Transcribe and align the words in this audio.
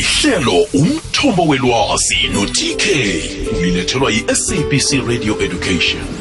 ihlelo 0.00 0.66
umthombo 0.72 1.42
welwazi 1.46 2.18
no-tk 2.32 2.84
ulilethelwa 3.58 4.10
yi-sabc 4.10 4.92
radio 5.08 5.40
education. 5.42 6.19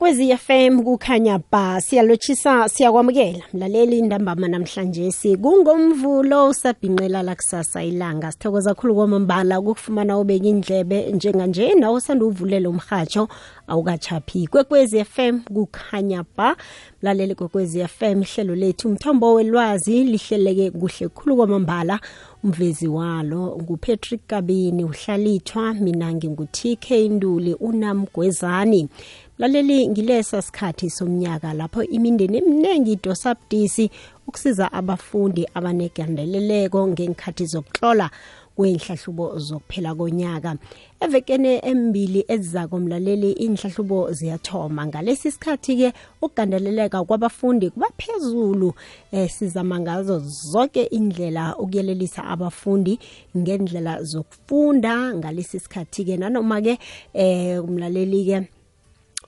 Ikwekwezi 0.00 0.36
FM 0.36 0.82
kukhanya 0.82 1.40
ba. 1.52 1.80
Siyalochisa 1.80 2.68
siyakwamukela. 2.68 3.44
Mlaleli 3.54 3.98
indambama 3.98 4.48
namhlanje 4.48 5.12
kungomvulo 5.42 6.48
usabhinqela 6.48 7.22
lakusasa 7.22 7.84
ilanga. 7.84 8.32
Sithokoza 8.32 8.74
khulu 8.74 8.94
kwamambala 8.94 9.60
ukufumana 9.60 10.18
ubeka 10.18 10.46
indlebe 10.46 11.12
njenganje 11.12 11.74
nawe 11.74 11.96
usanda 11.96 12.24
uvulela 12.24 12.68
umhatsho 12.70 13.28
awukachaphi 13.68 14.46
kwekwezi 14.46 15.04
FM 15.04 15.40
kukhanya 15.40 16.24
ba. 16.36 16.56
Mlaleli 17.02 17.34
kwekwezi 17.34 17.86
FM 17.86 18.22
ihlelo 18.22 18.54
lethu 18.54 18.88
umthombo 18.88 19.34
welwazi 19.34 20.04
lihleleke 20.04 20.70
kuhle 20.70 21.08
khulu 21.08 21.36
kwamambala. 21.36 22.00
Umvezi 22.44 22.88
walo 22.88 23.58
ngupatrick 23.62 24.20
kabini 24.26 24.84
uhlalithwa 24.84 25.74
mina 25.74 26.12
ngingu-tk 26.14 26.90
nduli 26.90 27.54
unamgwezani 27.54 28.88
laleli 29.40 29.88
ngilesa 29.88 30.42
sikhathi 30.42 30.90
somnyaka 30.90 31.54
lapho 31.54 31.82
imindeni 31.82 32.38
eminingi 32.38 32.92
idosa 32.92 33.34
budisi 33.34 33.90
ukusiza 34.26 34.72
abafundi 34.72 35.48
abanegandeleleko 35.54 36.88
ngenkhathi 36.88 37.44
zokutlola 37.46 38.10
kwey'nhlahlubo 38.56 39.38
zokuphela 39.38 39.94
konyaka. 39.94 40.56
Evekene 41.00 41.58
embili 41.70 42.24
ezizako 42.28 42.78
mlaleli 42.78 43.32
iy'nhlahlubo 43.32 44.12
ziyathoma. 44.12 44.86
Ngalesi 44.86 45.30
sikhathi-ke 45.30 45.92
ukugandeleleka 46.22 47.04
kwabafundi 47.04 47.70
kuba 47.70 47.88
phezulu 47.96 48.74
eh, 49.12 49.30
sizama 49.30 49.80
ngazo 49.80 50.18
zonke 50.18 50.82
indlela 50.82 51.56
ukuyelelisa 51.56 52.24
abafundi 52.24 52.98
ngendlela 53.36 54.02
zokufunda 54.02 55.14
ngalesi 55.14 55.60
sikhathi-ke. 55.60 56.16
Nanoma-ke 56.16 56.78
eh, 57.14 57.64
umlaleli-ke 57.64 58.59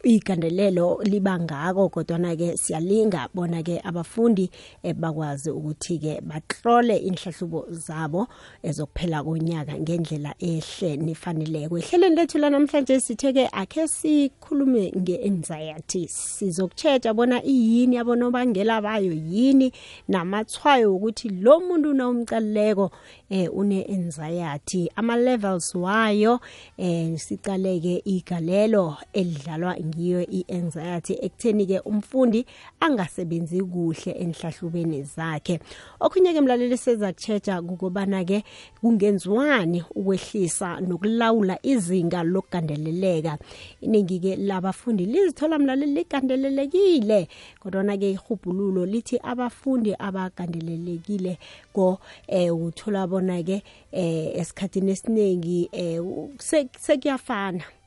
igandelelo 0.02 1.00
liba 1.04 1.38
ngako 1.38 1.88
kodwana-ke 1.88 2.56
siyalinga 2.56 3.28
bona-ke 3.34 3.80
abafundi 3.84 4.50
eh, 4.82 4.94
bakwazi 4.94 5.50
ukuthi-ke 5.50 6.20
batlole 6.20 6.96
inhlahlubo 6.96 7.66
zabo 7.70 8.26
ezokuphela 8.62 9.22
konyaka 9.22 9.78
ngendlela 9.78 10.34
ehle 10.38 10.96
nefaneleko. 10.96 11.78
Ehlelweni 11.78 12.16
lethu 12.16 12.38
lanamhlanje 12.38 13.00
sithe-ke 13.00 13.48
akhe 13.52 13.88
sikhulume 13.88 14.92
nge-anxiety. 14.96 16.08
Sizokutshetsha 16.08 17.14
bona 17.14 17.42
iyini 17.44 17.98
abonobangela 17.98 18.80
bayo 18.82 19.12
yini 19.12 19.72
namathwayo 20.08 20.96
ukuthi 20.96 21.28
lo 21.28 21.60
muntu 21.60 21.94
nawumcalileko 21.94 22.90
eh, 23.30 23.48
une-anxiety. 23.54 24.90
Ama-levels 24.96 25.74
wayo 25.74 26.40
eh, 26.76 27.18
sicaleke 27.18 28.02
igalelo 28.04 28.96
elidlalwa 29.12 29.78
ngiyo 29.92 30.20
i-anxiety 30.24 31.14
ekutheni-ke 31.20 31.80
umfundi 31.84 32.46
angasebenzi 32.80 33.60
kuhle 33.62 34.12
enhlahlubeni 34.12 35.02
zakhe. 35.02 35.60
Okhunye-ke 36.00 36.40
mlaleli 36.40 36.76
sezakutsheja 36.76 37.62
kukobana-ke 37.62 38.44
kungenziwani 38.80 39.84
ukwehlisa 39.94 40.80
nokulawula 40.80 41.58
izinga 41.62 42.22
lokugandeleleka. 42.22 43.38
Iningi-ke 43.80 44.36
labafundi 44.36 45.06
lizithola 45.06 45.58
mlaleli 45.58 45.94
ligandelelekile 45.94 47.28
kodwana-ke 47.60 48.10
ihubhululo 48.10 48.86
lithi 48.86 49.20
abafundi 49.22 49.94
abagandelelekile 49.98 51.38
ko 51.72 51.98
eh 52.26 52.50
uthola 52.54 53.06
bona-ke 53.06 53.62
eh 53.92 54.40
esikhathini 54.40 54.92
esiningi 54.92 55.68
eh 55.72 56.00
sekuyafana. 56.38 57.81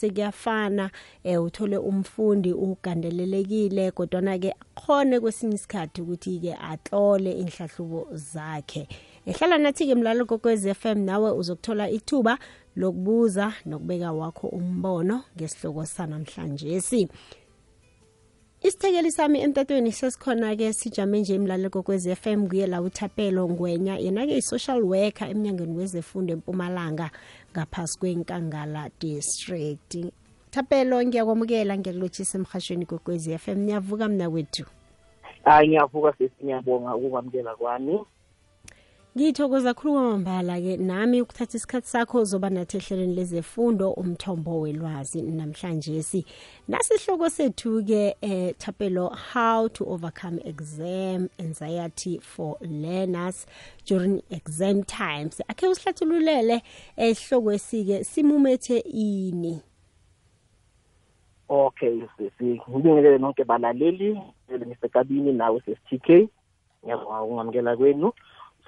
Sekuyafana 0.00 0.90
eh 1.24 1.42
uthole 1.42 1.76
umfundi 1.76 2.52
ugandelelekile 2.52 3.90
kodwana 3.90 4.38
ke 4.38 4.54
khone 4.74 5.20
kwesinye 5.20 5.54
isikhathi 5.54 6.02
ukuthi 6.02 6.40
ke 6.40 6.52
atlole 6.54 7.32
inhlahlubo 7.32 8.08
zakhe. 8.12 8.88
Ehlala 9.26 9.58
nathi 9.58 9.86
ke 9.86 9.94
mlalo 9.94 10.24
kokwez 10.24 10.64
FM 10.72 10.98
nawe 11.04 11.30
uzokuthola 11.30 11.90
ithuba 11.90 12.38
lokubuza 12.76 13.52
nokubeka 13.66 14.12
wakho 14.12 14.46
umbono 14.48 15.22
ngesihloko 15.36 15.86
sanamhlanje 15.86 16.80
si. 16.80 17.08
Isithekeli 18.62 19.10
sami 19.10 19.40
emtatweni 19.40 19.92
sesikhona-ke 19.92 20.72
sijame 20.72 21.20
nje 21.20 21.34
imlaleko 21.34 21.82
kwezi 21.82 22.14
FM 22.16 22.48
kuye 22.48 22.66
la 22.66 22.82
uthapelo 22.82 23.48
ngwenya. 23.48 23.96
Yena-ke 23.98 24.36
i-social 24.36 24.82
worker 24.82 25.30
emnyangweni 25.30 25.76
wezefundo 25.78 26.32
empumalanga 26.32 27.10
ngaphasi 27.52 27.98
kwenkangala 27.98 28.90
district. 29.00 29.96
Thapelo 30.50 31.02
ngiyakwamukela 31.04 31.78
ngiyakulotshisa 31.78 32.38
emhashweni 32.38 32.86
kokwezi 32.86 33.38
FM 33.38 33.58
niyavuka 33.58 34.08
mna 34.08 34.30
kwethu 34.30 34.64
hayi 35.44 35.68
ngiyavuka 35.68 36.12
sesiyabonga 36.12 36.96
ukwamukela 36.96 37.54
kwami. 37.56 37.98
Ngithokoza 39.16 39.74
khulu 39.74 39.92
kwamambala-ke 39.92 40.76
nami 40.76 41.20
ukuthatha 41.22 41.56
isikhathi 41.56 41.88
sakho 41.88 42.24
zoba 42.24 42.50
nathi 42.50 42.76
ehlelweni 42.76 43.14
lezefundo 43.14 43.90
umthombo 43.90 44.60
welwazi 44.60 45.22
namhlanje 45.22 46.02
si 46.02 46.24
nasihloko 46.68 47.26
sethu-ke 47.28 48.16
eh, 48.20 48.54
thapelo 48.58 49.08
how 49.32 49.68
to 49.68 49.84
overcome 49.84 50.38
exam 50.44 51.28
anxiety 51.40 52.20
for 52.22 52.56
learners 52.60 53.46
during 53.84 54.22
exam 54.30 54.84
times. 54.84 55.42
Akhe 55.48 55.66
usihlathululele 55.66 56.62
esihloko 56.96 57.52
esike 57.52 58.04
simumethe 58.04 58.78
ini? 58.78 59.60
Okay 61.48 62.02
sisi 62.16 62.60
ngibingelele 62.70 63.18
nonke 63.18 63.44
balaleli 63.44 64.22
ngisekabini 64.50 65.32
nawe 65.32 65.60
sesi-tk 65.60 66.28
ngiyabonga 66.84 67.22
ukungamukela 67.22 67.76
kwenu 67.76 68.12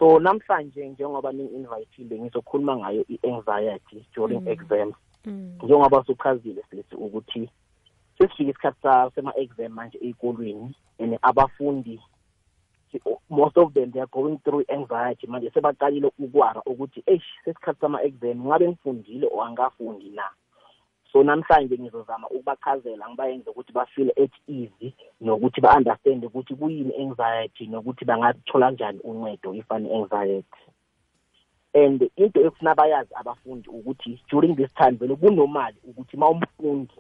so 0.03 0.19
namhlanje 0.21 0.89
njengoba 0.89 1.33
ningi-invitile 1.33 2.21
ngizokhuluma 2.21 2.77
ngayo 2.77 3.05
i-anxiety 3.09 4.07
during 4.15 4.41
mm. 4.41 4.49
exams 4.49 4.95
mm. 5.25 5.59
njengoba 5.63 6.05
suchazile 6.05 6.63
sithi 6.71 6.97
ukuthi 6.97 7.51
sesifike 8.19 8.51
isikhathi 8.51 9.15
sema-exam 9.15 9.73
manje 9.73 9.99
ey'kolweni 10.03 10.75
and 10.99 11.19
abafundi 11.23 12.01
most 13.31 13.57
of 13.57 13.73
them 13.73 13.93
they 13.93 14.03
are 14.03 14.11
going 14.13 14.39
through 14.39 14.65
anxiety 14.69 15.27
manje 15.27 15.51
sebaqalile 15.51 16.11
ukwara 16.19 16.63
ukuthi 16.67 17.03
eish 17.07 17.31
sesikhathi 17.45 17.81
sama-exam 17.81 18.47
ngabe 18.47 18.69
ngifundile 18.69 19.29
or 19.31 19.47
angafundi 19.47 20.11
na 20.11 20.25
so 21.13 21.23
namhlanje 21.23 21.79
ngizozama 21.79 22.29
ukubachazela 22.29 23.09
ngibayenze 23.09 23.51
ukuthi 23.51 23.73
bafeel 23.73 24.11
at 24.11 24.35
easy 24.49 24.95
nokuthi 25.21 25.61
ba-understand 25.61 26.25
ukuthi 26.25 26.55
kuyini 26.55 26.93
anxiety 27.03 27.67
nokuthi 27.67 28.05
bangathola 28.05 28.71
njani 28.71 29.01
uncedo 29.05 29.55
if 29.55 29.73
ane-anxiety 29.73 30.63
and 31.75 32.11
into 32.17 32.41
efuna 32.41 32.75
bayazi 32.75 33.15
abafundi 33.15 33.69
ukuthi 33.69 34.21
during 34.31 34.57
this 34.57 34.75
time 34.75 34.91
vele 34.91 35.17
kunormal 35.17 35.75
ukuthi 35.85 36.17
ma 36.17 36.29
umfundi 36.29 36.95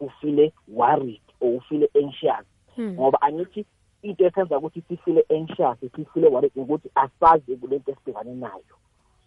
ufile 0.00 0.52
worried 0.68 1.22
or 1.40 1.54
ufile 1.56 1.90
anxious 1.94 2.46
ngoba 2.80 3.22
angithi 3.22 3.66
into 4.02 4.26
esenza 4.26 4.58
ukuthi 4.58 4.82
sifile 4.88 5.24
anxious 5.30 5.78
sifile 5.96 6.28
worried 6.28 6.52
ukuthi 6.56 6.90
asazi 6.94 7.56
kulento 7.56 7.92
esibhekane 7.92 8.34
nayo. 8.34 8.64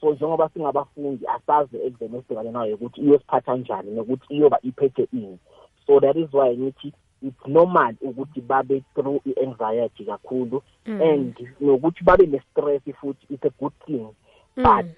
So 0.02 0.14
njengoba 0.14 0.50
singabafundi 0.50 1.28
asazi 1.28 1.78
exam 1.78 2.16
esibhekane 2.16 2.52
nayo 2.52 2.76
ukuthi 2.76 3.02
iyosiphatha 3.02 3.56
njani 3.56 3.92
nokuthi 3.92 4.34
iyoba 4.34 4.60
iphethe 4.62 5.08
ini 5.14 5.38
so 5.88 6.00
that 6.00 6.16
is 6.16 6.34
why 6.34 6.58
ngithi 6.58 6.94
it's 7.22 7.48
normal 7.48 7.96
ukuthi 8.02 8.42
babe 8.42 8.84
through 8.96 9.22
i-anxiety 9.26 10.06
kakhulu 10.06 10.64
mm. 10.86 11.02
and 11.02 11.48
nokuthi 11.60 12.04
babe 12.04 12.28
ne-stress 12.28 12.82
futhi 13.02 13.26
it's 13.30 13.46
a 13.46 13.52
good 13.60 13.74
thing 13.86 14.08
mm. 14.58 14.64
but 14.64 14.98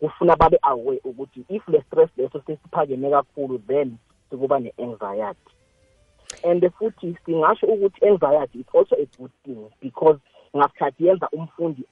kufuna 0.00 0.36
babe 0.36 0.58
aware 0.62 1.00
ukuthi 1.04 1.44
if 1.48 1.68
le 1.68 1.82
stress 1.82 2.10
leso 2.16 2.40
sesiphakeme 2.40 3.10
kakhulu 3.10 3.58
then 3.58 3.96
sekuba 4.30 4.58
ne-anxiety 4.58 5.52
and 6.42 6.70
futhi 6.70 7.16
singasho 7.24 7.66
ukuthi 7.66 8.06
anxiety 8.06 8.58
it's 8.58 8.74
also 8.74 8.96
a 8.96 9.06
good 9.18 9.32
thing 9.44 9.70
because 9.80 10.18
ngasikhathi 10.56 11.06
yenza 11.06 11.28
umfundi 11.32 11.84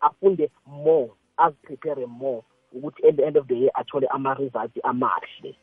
afunde 0.00 0.50
more 0.66 1.10
aziprepare 1.36 2.06
more 2.06 2.42
ukuthi 2.72 3.08
at 3.08 3.16
the 3.16 3.26
end 3.26 3.36
of 3.36 3.46
the 3.48 3.54
year 3.54 3.70
athole 3.74 4.06
ama-results 4.10 4.78
amahle. 4.84 5.54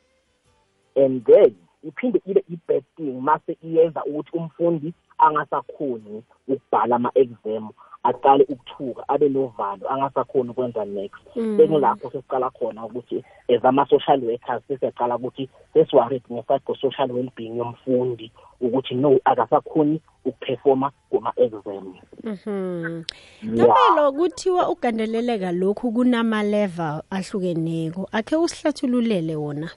And 0.95 1.25
then 1.25 1.55
iphinde 1.83 2.21
ibe 2.25 2.43
i-bad 2.49 2.83
thing 2.95 3.21
mase 3.21 3.57
iyenza 3.63 4.03
ukuthi 4.05 4.37
umfundi 4.37 4.93
angasakhoni 5.17 6.23
ukubhala 6.47 6.95
ama-exam. 6.95 7.69
Aqale 8.03 8.43
ukuthuka 8.49 9.09
abe 9.09 9.29
novalo 9.29 9.89
angasakhoni 9.89 10.49
ukwenza 10.49 10.85
next 10.85 11.21
Mm. 11.35 11.57
sekuyilapho 11.57 12.09
sesiqala 12.11 12.49
khona 12.49 12.85
ukuthi 12.85 13.23
as 13.49 13.65
ama-social 13.65 14.23
workers 14.23 14.61
sesiyaqala 14.67 15.15
ukuthi 15.17 15.49
sesiworried 15.73 16.23
nge-psycho-social 16.31 17.11
well-being 17.11 17.57
yomfundi 17.57 18.31
ukuthi 18.61 18.95
no 18.95 19.19
akasakhoni 19.25 20.01
ukuperforma 20.25 20.91
kuma-exam 21.09 21.93
Mhm. 22.23 23.03
Yeah. 23.43 23.67
Tabelo 23.67 24.11
kuthiwa 24.11 24.69
ugandeleleka 24.69 25.51
lokhu 25.51 25.91
kunama 25.91 26.43
level 26.43 27.01
ahlukeneko. 27.09 28.07
Akhe 28.11 28.35
usihlathululele 28.35 29.35
wona. 29.35 29.69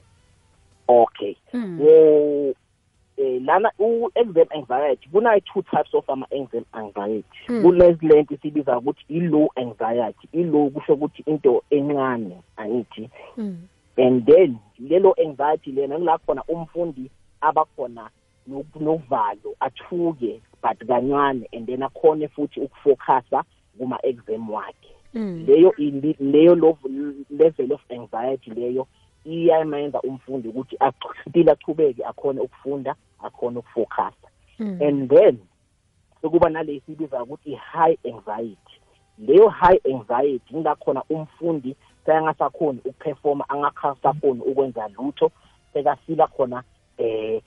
okay 0.89 1.35
Mm. 1.55 2.55
Eh 3.19 3.43
lana 3.45 3.71
u-exam 3.79 4.47
anxiety 4.51 5.09
kuna-two 5.13 5.63
types 5.63 5.95
of 5.95 6.11
ama-exam 6.11 6.65
anxiety 6.73 7.39
Mm. 7.49 7.63
kunezilento 7.63 8.35
isibiza 8.35 8.79
ukuthi 8.79 9.05
i-low 9.09 9.49
anxiety 9.57 10.29
i-low 10.33 10.71
kusho 10.71 10.93
ukuthi 10.95 11.23
into 11.27 11.63
encane 11.71 12.37
angithi 12.57 13.11
Mm. 13.37 13.57
and 13.97 14.27
then 14.27 14.57
lelo 14.79 15.15
anxiety 15.27 15.73
lena 15.73 15.99
kula 15.99 16.19
khona 16.19 16.43
umfundi 16.49 17.11
abakhona 17.41 18.11
no- 18.47 18.65
novalo 18.81 19.55
athuke 19.61 20.41
but 20.63 20.79
kancane 20.89 21.49
and 21.53 21.67
then 21.67 21.83
akhone 21.83 22.29
futhi 22.29 22.61
ukufocusa 22.61 23.45
kuma-exam 23.79 24.51
wakhe 24.51 24.93
Mm. 25.15 25.45
leyo 25.47 25.75
leyo 26.21 26.55
level 27.31 27.73
of 27.73 27.81
anxiety 27.91 28.51
leyo 28.51 28.87
iyamenza 29.27 30.01
umfundi 30.01 30.49
ukuthi 30.49 30.77
ach- 30.81 31.29
still 31.29 31.51
achubeke 31.51 32.05
akhone 32.05 32.41
ukufunda 32.41 32.95
akhone 33.23 33.59
ukufocusa. 33.59 34.13
Mm. 34.59 34.79
and 34.83 35.11
then 35.11 35.39
sekuba 36.23 36.49
nale 36.51 36.81
sibiza 36.87 37.23
ukuthi 37.23 37.53
i-high 37.53 37.99
anxiety. 38.05 38.81
Leyo 39.19 39.49
high 39.49 39.81
anxiety 39.95 40.55
ingakhona 40.57 41.03
umfundi 41.11 41.77
seyangasakhoni 42.07 42.79
ukuperforma 42.85 43.49
angakhasakhoni 43.49 44.41
ukwenza 44.41 44.89
lutho 44.89 45.31
sekafila 45.73 46.27
khona 46.27 46.63
eh 46.99 47.43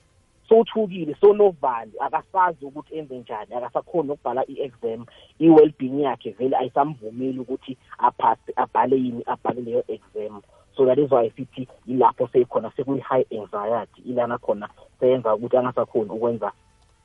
sothukile 0.48 1.14
sonovalo 1.20 1.92
akasazi 2.00 2.64
ukuthi 2.64 2.94
enze 2.98 3.18
njani 3.18 3.54
akasakhoni 3.54 4.10
ukubhala 4.10 4.44
i-exam 4.50 5.06
i-well-being 5.38 6.00
yakhe 6.02 6.30
vele 6.30 6.56
ayisamvumeli 6.56 7.38
ukuthi 7.38 7.76
aphase 7.98 8.52
abhale 8.56 8.96
yini 8.96 9.22
abhale 9.26 9.60
leyo 9.60 9.84
exam. 9.88 10.42
So 10.76 10.86
that 10.86 10.98
is 10.98 11.10
why 11.10 11.30
sithi 11.30 11.68
yilapho 11.86 12.28
seyikhona 12.32 12.70
sekuyi-high 12.76 13.26
anxiety 13.30 14.02
ilana 14.06 14.38
khona 14.38 14.68
seyenza 15.00 15.34
ukuthi 15.34 15.56
angasakhoni 15.56 16.10
ukwenza 16.10 16.52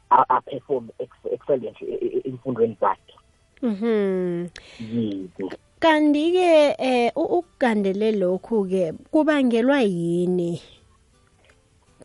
aperform 0.10 0.88
ex- 1.00 1.32
excellent 1.34 1.82
e- 1.82 2.00
e- 2.02 2.22
emfundweni 2.30 2.78
zakhe 2.82 3.14
Mhm. 3.62 4.48
Kanti 5.80 6.32
ke 6.32 6.76
eh 6.78 7.12
ukugandele 7.16 8.12
lokhu 8.12 8.66
ke 8.70 8.94
kubangelwa 9.12 9.82
yini? 9.82 10.62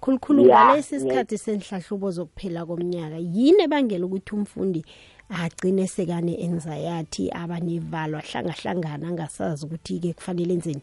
Khulukhulu 0.01 0.45
ngalesi 0.45 1.01
sikhathi 1.01 1.39
senhlahlubo 1.39 2.11
zokuphela 2.11 2.65
komnyaka 2.67 3.19
yini 3.19 3.63
ebangela 3.63 4.07
ukuthi 4.07 4.35
umfundi 4.35 4.85
agcine 5.29 5.87
sekane 5.87 6.35
anxiety 6.41 7.31
abanevalo 7.31 8.19
ahlangahlangana 8.19 9.09
angasazi 9.09 9.67
ukuthi 9.67 10.01
ke 10.01 10.13
kufanele 10.13 10.55
enzeni? 10.55 10.83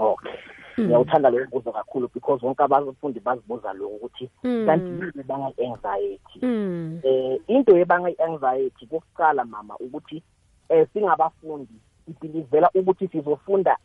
Okay 0.00 0.32
ngiyawuthanda 0.78 1.30
lo 1.30 1.46
mbuzo 1.46 1.72
kakhulu 1.72 2.10
because 2.14 2.46
wonke 2.46 2.62
abafundi 2.62 3.20
bazibuza 3.20 3.72
lokho 3.72 3.94
ukuthi 3.94 4.30
Mm. 4.44 4.66
kanti 4.66 4.86
yini 4.86 5.12
ebanga 5.20 5.52
i-anxiety 5.58 6.38
Mm. 6.42 7.00
eh 7.02 7.40
into 7.46 7.76
ebanga 7.76 8.10
i-anxiety 8.10 8.86
kokuqala 8.86 9.44
mama 9.44 9.76
ukuthi 9.76 10.22
eh 10.68 10.86
singabafundi 10.92 11.74
sibhilivela 12.06 12.70
ukuthi 12.74 13.08
sizofunda 13.08 13.76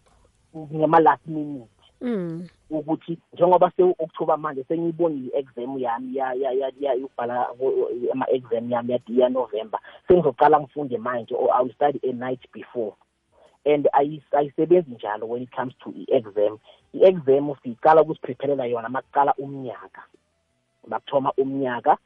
ngema 0.55 0.99
last 0.99 1.27
minute 1.27 1.69
Mm. 2.01 2.47
ukuthi 2.69 3.17
njengoba 3.33 3.71
se-October 3.77 4.37
manje 4.37 4.63
sengiyibonile 4.63 5.27
i-exam 5.27 5.79
yami 5.79 6.15
ya 6.15 6.33
ya 6.33 6.51
ya 6.51 6.71
ya 6.79 6.95
ukubhala 6.95 7.47
ama 8.11 8.29
exam 8.29 8.71
yami 8.71 8.93
ya 8.93 8.99
ya 9.07 9.29
November 9.29 9.79
sengizoqala 10.07 10.59
ngifunde 10.59 10.97
manje 10.97 11.35
or 11.35 11.49
I 11.53 11.61
will 11.63 11.73
study 11.73 11.99
a 12.09 12.13
night 12.13 12.41
before 12.53 12.93
and 13.65 13.87
ayi- 13.93 14.21
ayisebenzi 14.31 14.91
njalo 14.91 15.27
when 15.27 15.43
it 15.43 15.51
comes 15.51 15.73
to 15.83 15.89
i-exam. 15.89 16.57
I-exam 16.93 17.53
siyiqala 17.63 18.01
ukuziprepherela 18.01 18.65
yona 18.65 18.89
makuqala 18.89 19.33
umnyaka 19.37 20.03
bakuthoma 20.87 21.31
umnyaka. 21.37 21.97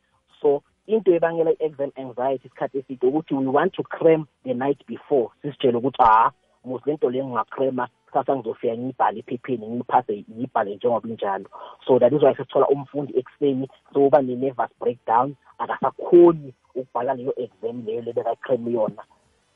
So 0.41 0.63
into 0.88 1.11
ebangela 1.11 1.51
i-exam 1.51 1.91
anxiety 1.95 2.47
isikhathi 2.47 2.79
eside 2.79 3.07
ukuthi 3.07 3.33
we 3.35 3.45
want 3.47 3.73
to 3.73 3.83
cram 3.83 4.27
the 4.45 4.53
night 4.53 4.85
before. 4.88 5.29
Sisitshele 5.41 5.77
ukuthi 5.77 6.03
ha 6.03 6.31
mos 6.65 6.81
lento 6.85 7.09
le 7.09 7.23
ngingacrema 7.23 7.88
kusasa 8.06 8.35
ngizofika 8.35 8.77
ngiyibhale 8.77 9.19
ephepheni 9.19 9.67
ngiyiphase 9.67 10.25
ngiyibhale 10.31 10.75
njengoba 10.75 11.09
injalo. 11.09 11.45
So 11.85 12.00
that 12.00 12.13
is 12.13 12.21
why 12.21 12.33
sesithola 12.35 12.67
umfundi 12.67 13.13
ekuseni 13.19 13.69
sokuba 13.94 14.21
ne-nervous 14.21 14.71
breakdown 14.79 15.35
akasakhoni 15.57 16.53
ukubhala 16.75 17.13
leyo 17.13 17.33
exam 17.39 17.85
leyo 17.85 18.01
le 18.01 18.13
bekacreme 18.13 18.71
yona. 18.71 19.03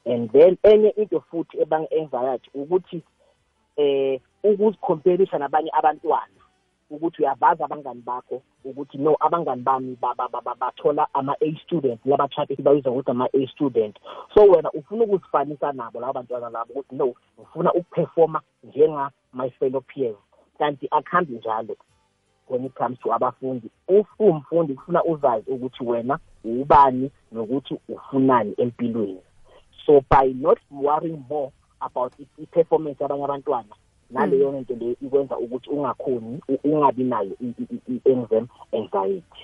And 0.05 0.31
then 0.31 0.57
enye 0.63 0.89
into 0.89 1.19
futhi 1.19 1.61
ebanga 1.61 1.87
anxiety 1.91 2.49
ukuthi 2.53 3.03
eh 3.77 4.19
ukuzicomparisha 4.43 5.37
nabanye 5.37 5.71
abantwana 5.73 6.43
ukuthi 6.89 7.21
uyabazi 7.21 7.63
abangani 7.63 8.01
bakho 8.01 8.41
ukuthi 8.65 8.97
no 8.97 9.17
abangani 9.19 9.61
bami 9.61 9.97
ba- 10.01 10.15
ba- 10.15 10.29
ba- 10.29 10.41
ba- 10.41 10.55
bathola 10.55 11.07
ama-A 11.13 11.55
student 11.63 11.99
labathathe 12.05 12.55
sibabiza 12.55 12.91
ukuthi 12.91 13.11
ama-A 13.11 13.47
student. 13.47 13.95
So 14.33 14.41
wena 14.41 14.71
ufuna 14.71 15.03
ukuzifanisa 15.03 15.71
nabo 15.71 15.99
labo 15.99 16.13
bantwana 16.13 16.49
labo 16.49 16.73
ukuthi 16.73 16.95
no 16.95 17.13
ufuna 17.37 17.73
ukuperforma 17.73 18.41
njenga-my 18.63 19.49
fellow 19.49 19.81
peers. 19.81 20.15
Kanti 20.59 20.87
akuhambi 20.91 21.33
njalo 21.33 21.75
when 22.47 22.65
it 22.65 22.75
comes 22.75 22.99
to 22.99 23.13
abafundi. 23.13 23.69
If 23.87 24.07
uwumfundi 24.19 24.73
kufuna 24.73 25.03
uzazi 25.03 25.51
ukuthi 25.51 25.83
wena 25.83 26.19
ubani 26.43 27.11
nokuthi 27.31 27.79
ufunani 27.89 28.53
empilweni. 28.57 29.21
So 29.85 30.01
by 30.09 30.33
not 30.33 30.59
worrying 30.71 31.19
more 31.29 31.51
about 31.81 32.13
i- 32.19 32.41
i-performance 32.43 33.03
yabanye 33.03 33.23
abantwana 33.23 33.75
naleyo 34.09 34.51
nto 34.51 34.73
leyo 34.75 34.95
ikwenza 35.01 35.37
ukuthi 35.37 35.69
ungakhoni 35.69 36.41
u- 36.49 36.59
ungabi 36.63 37.03
nayo 37.03 37.31
i- 37.41 37.53
i- 37.61 37.79
i- 37.87 38.01
i-exam 38.05 38.47
anxiety. 38.71 39.43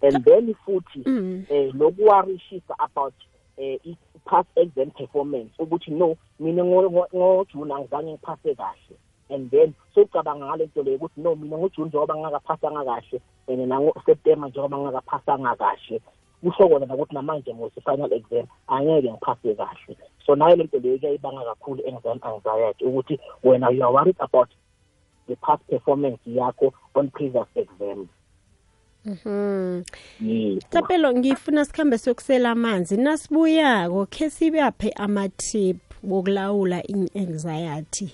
And 0.00 0.24
then 0.24 0.54
futhi 0.54 1.02
Mm. 1.06 1.44
eh 1.48 1.74
nokuwarishisa 1.74 2.78
about 2.78 3.14
eh 3.56 3.78
i-past 3.84 4.48
exam 4.56 4.90
performance 4.90 5.50
ukuthi 5.58 5.90
no 5.90 6.16
mina 6.40 6.62
ngo- 6.64 6.90
ngo- 6.90 7.08
ngojuni 7.16 7.72
angizange 7.72 8.12
ngiphase 8.12 8.54
kahle. 8.54 8.96
And 9.30 9.50
then 9.50 9.74
socabanga 9.94 10.46
ngale 10.46 10.66
nto 10.66 10.82
leyo 10.82 10.96
ukuthi 10.96 11.20
no 11.20 11.34
mina 11.34 11.58
ngojuni 11.58 11.88
njengoba 11.88 12.14
ngingakaphasanga 12.14 12.84
kahle 12.84 13.20
and 13.48 13.60
nango-september 13.68 14.48
njengoba 14.48 14.78
ngingakaphasanga 14.78 15.56
kahle. 15.56 16.00
Kusho 16.42 16.68
kona 16.68 16.86
nokuthi 16.86 17.14
namanje 17.14 17.54
ngose-final 17.54 18.12
exam 18.12 18.46
angeke 18.68 19.12
ngiphase 19.12 19.54
kahle. 19.54 19.96
So 20.26 20.34
nayo 20.36 20.56
le 20.56 20.64
nto 20.64 20.78
leyo 20.78 20.98
kuyayibanga 20.98 21.44
kakhulu 21.44 21.82
exam 21.86 22.18
anxiety 22.22 22.84
ukuthi 22.84 23.18
wena 23.44 23.70
you 23.70 23.82
are 23.84 23.92
worried 23.92 24.16
about 24.20 24.48
the 25.28 25.36
past 25.36 25.62
performance 25.68 26.18
yakho 26.26 26.72
on 26.94 27.10
previous 27.10 27.46
exams 27.54 28.08
Mhm. 29.06 29.84
yebo. 30.20 30.60
Tapelo 30.70 31.12
ngifuna 31.12 31.64
sikhambe 31.64 31.98
sokusela 31.98 32.50
amanzi. 32.50 32.96
Nasibuyako 32.96 34.06
ke 34.06 34.30
sibaphe 34.30 34.90
ama 34.96 35.28
tip 35.28 35.76
wokulawula 36.04 36.82
i-anxiety? 36.82 38.10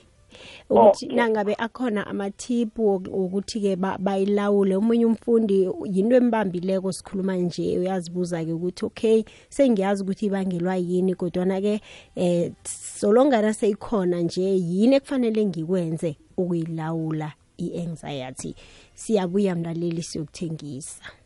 Ukuthi 0.70 1.06
Okay. 1.06 1.16
nangabe 1.16 1.54
akhona 1.54 2.06
ama 2.06 2.30
tip 2.30 2.78
ukuthi 2.78 3.60
ke 3.60 3.76
bayilawule. 3.76 4.76
Umunye 4.76 5.06
umfundi 5.06 5.68
yinto 5.84 6.16
embambileko 6.16 6.92
sikhuluma 6.92 7.36
nje 7.36 7.78
uyazibuza 7.78 8.44
ke 8.44 8.52
ukuthi 8.52 8.84
okay 8.84 9.24
sengiyazi 9.48 10.02
ukuthi 10.02 10.26
ibangelwa 10.26 10.76
yini 10.76 11.14
kodwa 11.14 11.44
na 11.44 11.60
ke 11.60 11.80
eh 12.16 12.52
solongana 12.64 13.52
seyikhona 13.54 14.20
nje 14.20 14.42
yini 14.42 14.96
ekufanele 14.96 15.46
ngikwenze 15.46 16.16
ukuyilawula 16.36 17.32
i-anxiety? 17.58 18.54
Siyabuya 18.94 19.54
mlaleli 19.54 20.02
siyokuthengisa. 20.02 21.23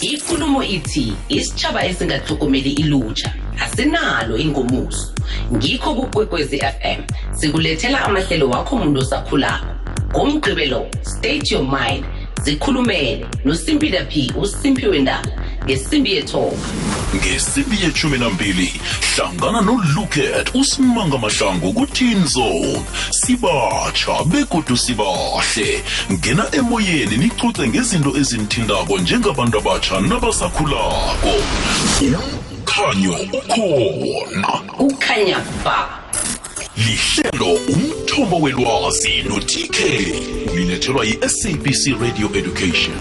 Ikulumo 0.00 0.62
ithi 0.62 1.12
isitshaba 1.28 1.84
esingatlhogomeli 1.84 2.70
ilutsha 2.70 3.34
asinalo 3.64 4.36
ingomuso. 4.36 5.12
Ngikho 5.52 5.94
kukwekwezi 5.94 6.58
fm 6.58 7.00
sikulethela 7.32 8.04
amahlelo 8.04 8.48
wakho 8.50 8.76
muntu 8.76 9.00
osakhulako. 9.00 9.66
Ngomgqibelo 10.10 10.86
state 11.02 11.50
your 11.50 11.64
mind. 11.64 12.04
Zikhulumele 12.42 13.26
nosimpida 13.44 14.04
p 14.04 14.32
usimpiwe 14.36 14.98
ndaba 14.98 15.28
ngesimbi 15.64 16.14
yethoba 16.14 16.56
ngesimbi 17.16 17.76
yeshumi 17.82 18.18
nambili 18.18 18.72
hlangana 19.16 19.60
nolucat 19.60 20.54
usimanga 20.54 21.18
mahlangu 21.18 21.72
kuteen 21.72 22.26
zone. 22.26 22.82
Sibatsha 23.10 24.24
begodu 24.24 24.76
sibahle. 24.76 25.82
Ngena 26.12 26.46
emoyeni 26.52 27.16
nicoce 27.16 27.68
ngezinto 27.68 28.16
ezinithindako 28.16 28.98
njengabantu 28.98 29.58
abatsha 29.58 30.00
nabasakhulako. 30.00 31.32
Umkhanyo 32.00 33.12
ukhona. 33.32 34.48
Kukhanya 34.76 35.38
ba. 35.64 35.88
Lihlelo 36.76 37.52
umthombo 37.54 38.36
welwazi 38.40 39.22
no-tk 39.28 39.78
ulilethelwa 40.52 41.04
yi-sabc 41.04 42.00
radio 42.00 42.28
education. 42.34 42.96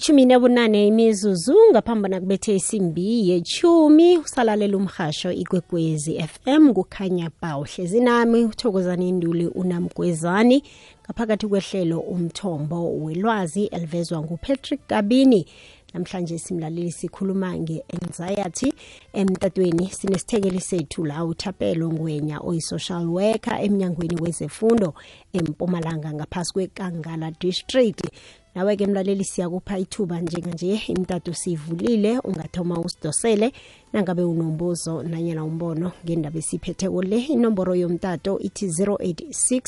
Ilithumi 0.00 0.24
nebunane 0.24 0.86
imizuzu 0.86 1.56
ngaphambi 1.70 2.08
nakubethe 2.08 2.54
isimbi 2.54 3.28
yechumi 3.30 4.18
usalalela 4.18 4.76
umhasho 4.76 5.32
ikwekwezi 5.32 6.22
fm 6.22 6.72
kukhanya 6.72 7.30
ba 7.42 7.58
uhlezi 7.58 8.00
nami 8.00 8.44
uthokozani 8.44 9.08
induli 9.08 9.46
unamgwezani. 9.46 10.62
Ngaphakathi 11.04 11.46
kwehlelo 11.46 12.00
umthombo 12.00 12.96
welwazi 13.02 13.64
elivezwa 13.64 14.22
ngupatrick 14.22 14.80
kabini. 14.86 15.46
Namhlanje 15.94 16.38
simlaleli 16.38 16.92
sikhuluma 16.92 17.58
nge-anxiety 17.58 18.72
emtatweni. 19.12 19.86
Sinesithekeli 19.92 20.60
sethu 20.60 21.04
la 21.04 21.24
uthapelo 21.24 21.92
ngwenya 21.92 22.40
oyi-social 22.40 23.06
worker 23.06 23.58
emnyangweni 23.62 24.16
wezefundo 24.22 24.94
empumalanga 25.32 26.12
ngaphasi 26.12 26.52
kwekangala 26.52 27.30
district 27.30 28.02
nawe-ke 28.54 28.86
mlaleli 28.86 29.24
siyakupha 29.24 29.78
ithuba 29.78 30.20
njenganje 30.20 30.80
imtato 30.88 31.34
siyivulile 31.34 32.18
ungathoma 32.18 32.80
usidosele 32.80 33.52
nangabe 33.92 34.22
unombuzo 34.22 35.02
nanyana 35.02 35.44
umbono 35.44 35.92
ngendaba 36.04 36.38
esiphetheko 36.38 37.02
le. 37.02 37.18
Inomboro 37.18 37.74
yomtato 37.74 38.38
ithi 38.38 38.66
086 38.66 39.62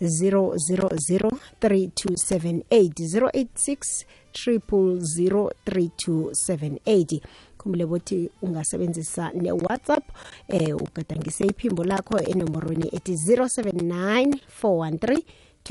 000 0.00 1.30
3278 1.60 2.62
086 2.72 4.04
3278 4.32 7.20
khumbule 7.58 7.86
bothi 7.86 8.30
ungasebenzisa 8.42 9.30
ne-whatsapp 9.34 10.04
eh 10.48 10.76
ugadangise 10.76 11.44
iphimbo 11.44 11.84
lakho 11.84 12.18
enomborweni 12.18 12.88
ethi 12.92 13.12
079 13.12 14.34
413 14.62 15.22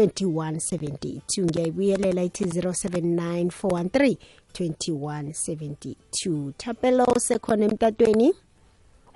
2172 0.05 1.43
ngiyayibuyelela 1.43 2.23
ithi 2.23 2.43
079 2.43 3.45
413 3.45 4.17
2172 4.53 6.51
thapelo 6.57 7.05
sekhona 7.17 7.65
emtatweni? 7.65 8.33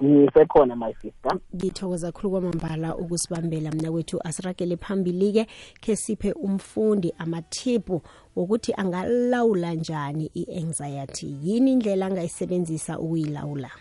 Ngisekhona 0.03 0.75
my 0.75 0.93
sister. 0.93 1.39
Ngithokoza 1.55 2.11
khulu 2.11 2.31
kwamambala 2.31 2.95
ukusibambela 2.95 3.71
mna 3.71 3.91
kwethu 3.91 4.19
asiragele 4.23 4.77
phambili-ke 4.77 5.47
khe 5.81 5.95
siphe 5.95 6.31
umfundi 6.31 7.13
amathiphu 7.17 8.01
wokuthi 8.35 8.73
angalawula 8.77 9.73
njani 9.73 10.31
i-anxiety. 10.35 11.37
Yini 11.43 11.71
indlela 11.71 12.05
angayisebenzisa 12.05 12.99
ukuyilawula? 12.99 13.71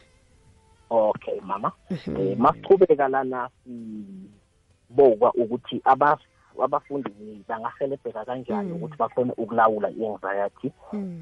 Okay 0.90 1.40
mama. 1.40 1.72
Eh 1.90 2.38
masichubeka 2.38 3.08
lana 3.08 3.50
sibokwa 4.88 5.34
ukuthi 5.34 5.80
aba 5.84 6.18
abafundi 6.64 7.10
bangahelebheka 7.48 8.24
kanjani 8.24 8.72
ukuthi 8.72 8.96
bakhone 8.96 9.32
ukulawula 9.36 9.90
i-anxiety. 9.90 10.72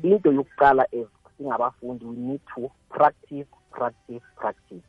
Into 0.02 0.32
yokuqala 0.32 0.84
is 0.92 1.06
singabafundi 1.36 2.04
we 2.04 2.16
need 2.16 2.40
to 2.54 2.70
practice 2.90 3.46
practice 3.70 4.22
practice. 4.36 4.84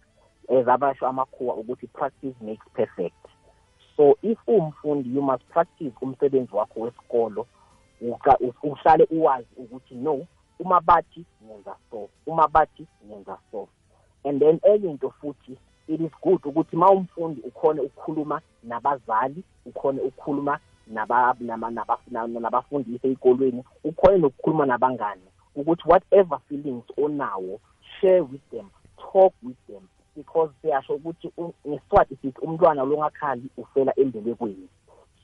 As 0.50 0.67
abasho 0.67 1.07
amakhuwa 1.07 1.55
ukuthi 1.55 1.88
practice 1.88 2.36
makes 2.41 2.65
perfect. 2.74 3.15
So 3.98 4.17
if 4.21 4.38
umfundi 4.48 5.15
you 5.15 5.21
must 5.21 5.43
practice 5.50 5.93
umsebenzi 6.01 6.55
wakho 6.55 6.79
wesikolo 6.79 7.48
uhlale 8.63 9.07
uwazi 9.12 9.48
ukuthi 9.57 9.95
no 9.95 10.27
uma 10.60 10.81
bathi 10.81 11.25
ngenza 11.45 11.75
so 11.91 12.10
uma 12.25 12.48
bathi 12.48 12.88
ngenza 13.05 13.38
so. 13.51 13.67
And 14.24 14.39
then 14.41 14.60
enye 14.63 14.89
into 14.89 15.13
futhi 15.21 15.57
it 15.93 16.01
is 16.01 16.12
good 16.24 16.41
ukuthi 16.45 16.75
ma 16.75 16.89
umfundi 16.89 17.41
ukhone 17.41 17.81
ukukhuluma 17.81 18.41
nabazali 18.63 19.43
ukhone 19.65 20.01
ukukhuluma 20.01 20.60
nabafundisi 22.39 23.07
ey'kolweni 23.07 23.63
ukhone 23.83 24.17
nokukhuluma 24.17 24.65
nabangani 24.65 25.21
ukuthi 25.55 25.83
whatever 25.89 26.39
feelings 26.48 26.83
onawo 26.98 27.60
share 28.00 28.21
with 28.21 28.50
them 28.51 28.67
talk 29.12 29.33
with 29.43 29.57
them 29.67 29.83
because 30.15 30.51
siyasho 30.62 30.93
ukuthi 30.93 31.31
ngesiswati 31.67 32.15
sithi 32.15 32.41
umntwana 32.41 32.83
longakhali 32.83 33.43
ufela 33.57 34.00
embelekweni 34.00 34.67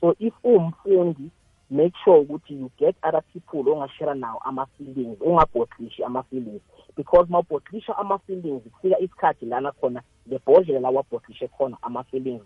so 0.00 0.14
if 0.18 0.34
uwumfundi 0.44 1.30
make 1.70 1.94
sure 2.04 2.20
ukuthi 2.20 2.54
you 2.54 2.70
get 2.78 2.96
other 3.02 3.22
people 3.32 3.72
ongashare 3.72 4.14
nawo 4.14 4.40
ama-feelings 4.44 5.20
ungabhotlishi 5.20 6.04
ama-feelings. 6.04 6.62
Because 6.96 7.26
ma 7.30 7.38
ubhotlisha 7.38 7.96
ama-feelings 7.98 8.62
kufika 8.62 8.98
isikhathi 8.98 9.46
lana 9.46 9.72
khona 9.72 10.02
le 10.26 10.38
bhodlela 10.46 10.80
la 10.80 10.90
wabhotlishe 10.90 11.48
khona 11.48 11.76
ama-feelings 11.82 12.42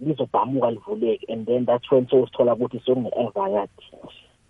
lizobhamuka 0.00 0.70
livuleke. 0.70 1.32
And 1.32 1.46
then 1.46 1.64
that's 1.64 1.90
when 1.90 2.06
sowusithola 2.06 2.54
ukuthi 2.54 2.80
sokune-anxiety 2.86 3.96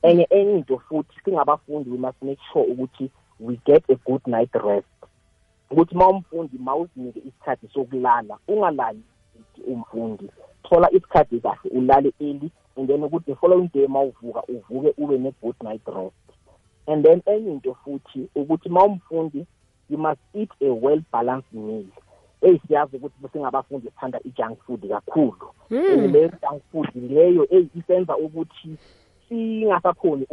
enye 0.03 0.27
enye 0.31 0.59
into 0.59 0.79
futhi 0.79 1.21
singabafundi 1.25 1.91
we 1.91 1.99
must 1.99 2.23
make 2.23 2.41
sure 2.53 2.65
ukuthi 2.65 3.11
we 3.41 3.61
get 3.65 3.85
a 3.89 3.95
good 3.95 4.27
night 4.27 4.55
rest. 4.55 4.87
Ukuthi 5.71 5.95
ma 5.95 6.09
umfundi 6.09 6.59
ma 6.59 6.77
uzinike 6.77 7.19
isikhathi 7.19 7.69
sokulala 7.75 8.39
ungalali 8.49 9.03
umfundi. 9.67 10.31
Thola 10.63 10.91
isikhathi 10.91 11.41
kahle 11.41 11.71
ulale 11.71 12.13
early 12.21 12.51
and 12.77 12.89
then 12.89 13.01
ukuthi 13.01 13.27
the 13.27 13.35
following 13.37 13.71
day 13.75 13.87
ma 13.87 14.01
uvuka 14.01 14.43
uvuke 14.49 14.95
ube 14.99 15.19
ne-good 15.19 15.57
night 15.63 15.83
rest. 15.87 16.15
And 16.87 17.05
then 17.05 17.23
enye 17.27 17.53
into 17.53 17.77
futhi 17.85 18.29
ukuthi 18.37 18.69
ma 18.69 18.85
umfundi 18.85 19.47
you 19.89 19.99
must 19.99 20.21
eat 20.35 20.51
a 20.61 20.73
well 20.73 21.01
balanced 21.13 21.53
meal. 21.53 21.87
Eyi 22.43 22.61
siyazi 22.67 22.97
ukuthi 22.97 23.29
singabafundi 23.33 23.87
sithanda 23.87 24.21
i-junk 24.25 24.59
food 24.67 24.89
kakhulu. 24.89 25.51
Leyo 25.71 26.31
junk 26.43 26.63
food 26.73 26.91
leyo 26.95 27.47
eyi 27.51 27.69
isenza 27.75 28.17
ukuthi 28.17 28.77
singasakhoni 29.29 30.27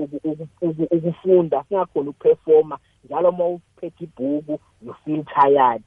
ukufunda 0.92 1.64
singakhoni 1.64 2.10
ukuperforma 2.10 2.78
njalo 3.06 3.30
uma 3.30 3.46
uphethe 3.48 4.04
ibhuku 4.04 4.60
you 4.82 4.94
feel 5.06 5.24
tired. 5.24 5.84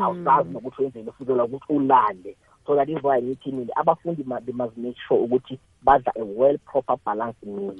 Awusazi 0.00 0.50
nokuthi 0.50 0.82
wenzele 0.82 1.12
futhi 1.12 1.32
ukuthi 1.32 1.72
ulale. 1.72 2.36
So 2.68 2.76
that 2.76 2.90
is 2.90 3.02
why 3.02 3.18
ngithini 3.22 3.66
abafundi 3.76 4.22
they 4.44 4.52
must 4.52 4.76
make 4.76 4.96
sure 5.08 5.18
ukuthi 5.18 5.58
badla 5.82 6.12
a 6.16 6.24
well 6.24 6.58
proper 6.58 6.96
balanced 7.04 7.42
meal. 7.42 7.74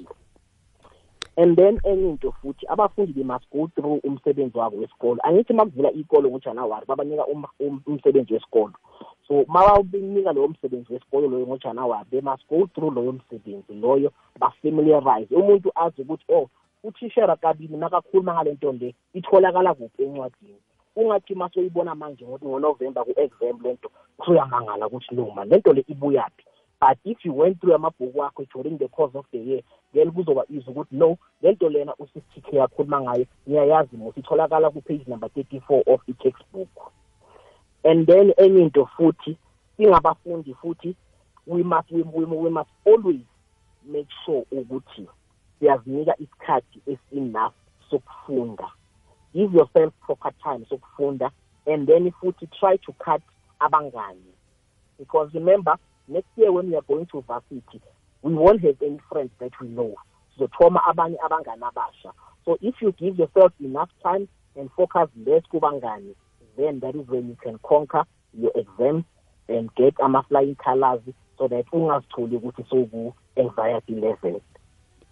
And 1.37 1.55
then 1.55 1.77
enye 1.85 2.09
into 2.09 2.33
futhi 2.41 2.65
abafundi 2.67 3.13
they 3.13 3.23
must 3.23 3.45
go 3.53 3.69
through 3.75 3.99
umsebenzi 4.03 4.57
wabo 4.57 4.77
wesikolo. 4.77 5.19
Angithi 5.23 5.53
makuvula 5.53 5.91
ikolo 5.91 6.29
ngojanuwari 6.29 6.85
babanika 6.87 7.25
umsebenzi 7.85 8.33
wesikolo. 8.33 8.73
So 9.27 9.45
mababinika 9.47 10.31
loyo 10.31 10.47
msebenzi 10.47 10.93
wesikolo 10.93 11.27
loyo 11.27 11.47
ngojanuwari 11.47 12.09
they 12.09 12.21
must 12.21 12.47
go 12.49 12.67
through 12.67 12.93
loyo 12.93 13.11
msebenzi 13.11 13.73
loyo 13.73 14.11
bafamiliarize 14.39 15.35
umuntu 15.35 15.71
azi 15.75 16.01
ukuthi 16.01 16.25
oh 16.29 16.49
uthishera 16.83 17.35
kabini 17.35 17.77
nakakhuluma 17.77 18.33
ngale 18.33 18.53
nto 18.53 18.71
le 18.71 18.95
itholakala 19.13 19.73
kuphi 19.73 20.03
encwadini. 20.03 20.59
Ungathi 21.01 21.35
masoyibona 21.35 21.95
manje 21.95 22.25
ngokuthi 22.25 22.45
ngonovemba 22.45 23.03
ku-exam 23.03 23.57
le 23.63 23.73
nto 23.73 23.89
usuyamangala 24.19 24.87
ukuthi 24.87 25.15
no 25.15 25.31
man 25.35 25.49
le 25.49 25.57
nto 25.57 25.73
le 25.73 25.83
ibuyaphi 25.87 26.43
but 26.81 26.97
if 27.03 27.25
you 27.25 27.33
went 27.33 27.59
through 27.59 27.75
amabhuku 27.75 28.23
akho 28.23 28.45
during 28.53 28.77
the 28.77 28.87
course 28.87 29.15
of 29.15 29.25
the 29.31 29.37
year 29.37 29.61
then 29.93 30.11
kuzoba 30.11 30.43
easy 30.49 30.69
ukuthi 30.71 30.95
no 30.95 31.17
le 31.41 31.51
nto 31.51 31.69
lena 31.69 31.93
usisitk 31.99 32.53
yakhuluma 32.53 33.01
ngayo 33.01 33.25
ngiyayazi 33.47 33.97
muthi 33.97 34.19
itholakala 34.19 34.69
ku-page 34.69 35.03
number 35.07 35.29
thirty-four 35.29 35.83
of 35.87 36.01
i-textbook 36.07 36.91
and 37.83 38.07
then 38.07 38.33
enye 38.37 38.61
into 38.61 38.85
futhi 38.85 39.37
singabafundi 39.77 40.53
futhi 40.53 40.95
we 41.47 41.63
must 41.63 41.91
we, 41.91 42.03
we, 42.03 42.25
we 42.25 42.49
must 42.49 42.69
always 42.85 43.25
make 43.85 44.09
sure 44.25 44.45
ukuthi 44.51 45.07
siyazinika 45.59 46.15
isikhathi 46.19 46.81
esi-enough 46.85 47.53
sokufunda. 47.89 48.71
Give 49.33 49.53
yourself 49.53 49.93
proper 50.01 50.31
time 50.43 50.65
sokufunda 50.71 51.31
and 51.67 51.87
then 51.87 52.11
futhi 52.21 52.47
try 52.59 52.77
to 52.77 52.93
cut 53.03 53.21
abangani. 53.61 54.33
Because 54.97 55.29
remember 55.33 55.75
next 56.07 56.29
year 56.35 56.51
when 56.51 56.69
we 56.69 56.75
are 56.75 56.81
going 56.81 57.05
to 57.07 57.21
varsity 57.21 57.81
we 58.21 58.33
won't 58.33 58.61
have 58.61 58.75
any 58.81 58.99
friends 59.09 59.31
that 59.39 59.51
we 59.61 59.67
know. 59.69 59.95
Sizothoma 60.37 60.81
abanye 60.87 61.17
abangani 61.23 61.61
abasha. 61.61 62.13
So 62.45 62.57
if 62.61 62.75
you 62.81 62.91
give 62.93 63.17
yourself 63.17 63.53
enough 63.59 63.89
time 64.03 64.27
and 64.55 64.69
focus 64.75 65.09
less 65.25 65.43
kubangani 65.53 66.15
then 66.57 66.79
that 66.81 66.95
is 66.95 67.07
when 67.07 67.29
you 67.29 67.37
can 67.41 67.59
conquer 67.63 68.03
your 68.33 68.51
exams 68.55 69.05
and 69.47 69.73
get 69.75 69.95
ama-flying 70.01 70.55
colors 70.55 71.01
so 71.37 71.47
that 71.47 71.65
ungazitholi 71.71 72.35
ukuthi 72.35 72.63
soku-anxiety 72.69 73.95
level 73.95 74.41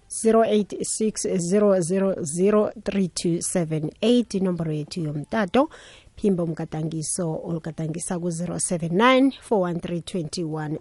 086 0.10 1.38
000 1.38 2.72
3278 2.82 4.38
inomboro 4.38 4.72
yethu 4.72 5.02
yomtato. 5.02 5.70
Phimbo 6.16 6.44
umgadangiso 6.44 7.42
olugadangisa 7.44 8.20
ku-079 8.20 9.32
413 9.50 10.44
21 10.44 10.78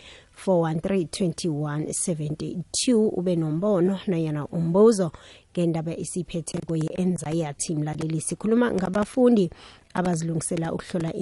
4132172 0.46 3.10
ube 3.18 3.36
nombono 3.36 4.00
nanyana 4.08 4.48
umbuzo 4.48 5.12
ngendaba 5.54 5.98
esiphethe 5.98 6.58
kwe-anxiety 6.68 7.76
mlaleli 7.76 8.22
sikhuluma 8.22 8.72
ngabafundi 8.72 9.50
abazilungisela 9.94 10.74
ukuhlola 10.74 11.14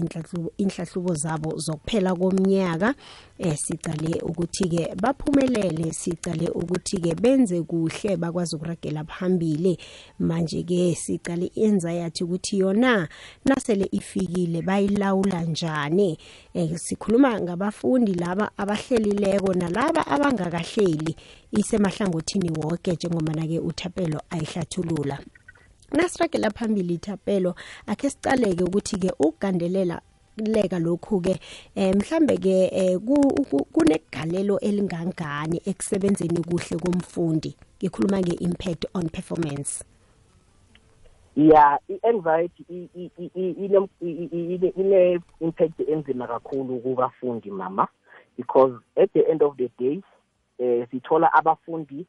inhlahlubo 0.58 1.14
zabo 1.14 1.58
zokuphela 1.58 2.16
komnyaka 2.16 2.96
eh 3.38 3.58
sicale 3.58 4.22
ukuthi 4.22 4.70
ke 4.70 4.96
baphumelele 4.96 5.94
sicale 5.94 6.50
ukuthi 6.50 7.00
ke 7.00 7.16
benze 7.16 7.62
kuhle 7.62 8.18
bakwazi 8.18 8.56
ukuragela 8.56 9.04
phambili. 9.04 9.78
Manje 10.20 10.64
ke 10.64 10.96
sicale 10.96 11.52
anxiety 11.56 12.24
ukuthi 12.24 12.58
yona 12.60 13.08
nasele 13.46 13.88
ifikile 13.92 14.62
bayilawula 14.62 15.42
njani? 15.42 16.18
Eh 16.54 16.78
sikhuluma 16.78 17.40
ngabafundi 17.42 18.14
laba 18.14 18.52
abahlelileko 18.58 19.54
nalaba 19.54 20.08
abangakahleli 20.08 21.16
isemahlangothini 21.52 22.52
wonke 22.52 22.92
njengomana 22.92 23.48
ke 23.48 23.60
uthapelo 23.60 24.22
ayihlathulula. 24.30 25.20
Nasiragela 25.92 26.50
phambili 26.52 26.94
ithapelo 26.94 27.56
akhe 27.88 28.10
sicaleke 28.10 28.64
ukuthi-ke 28.64 29.12
ukugandelela 29.20 30.02
leka 30.38 30.80
lokhu-ke 30.80 31.40
um 31.76 31.92
mhlambe-ke 32.00 32.72
um 32.74 33.64
kunegalelo 33.74 34.60
elingangani 34.60 35.62
ekusebenzeni 35.66 36.44
kuhle 36.44 36.78
komfundi? 36.80 37.56
Ngikhuluma 37.78 38.20
nge-impact 38.22 38.86
on 38.94 39.10
performance. 39.10 39.84
Ya 41.36 41.80
i-anxiety 41.90 42.90
ine-impact 44.76 45.80
enzima 45.88 46.28
kakhulu 46.28 46.80
kubafundi 46.80 47.52
mama. 47.52 47.88
Because 48.38 48.74
at 48.96 49.14
the 49.14 49.30
end 49.32 49.44
of 49.44 49.58
the 49.58 49.70
day 49.80 50.02
eh 50.60 50.88
sithola 50.92 51.34
abafundi 51.34 52.06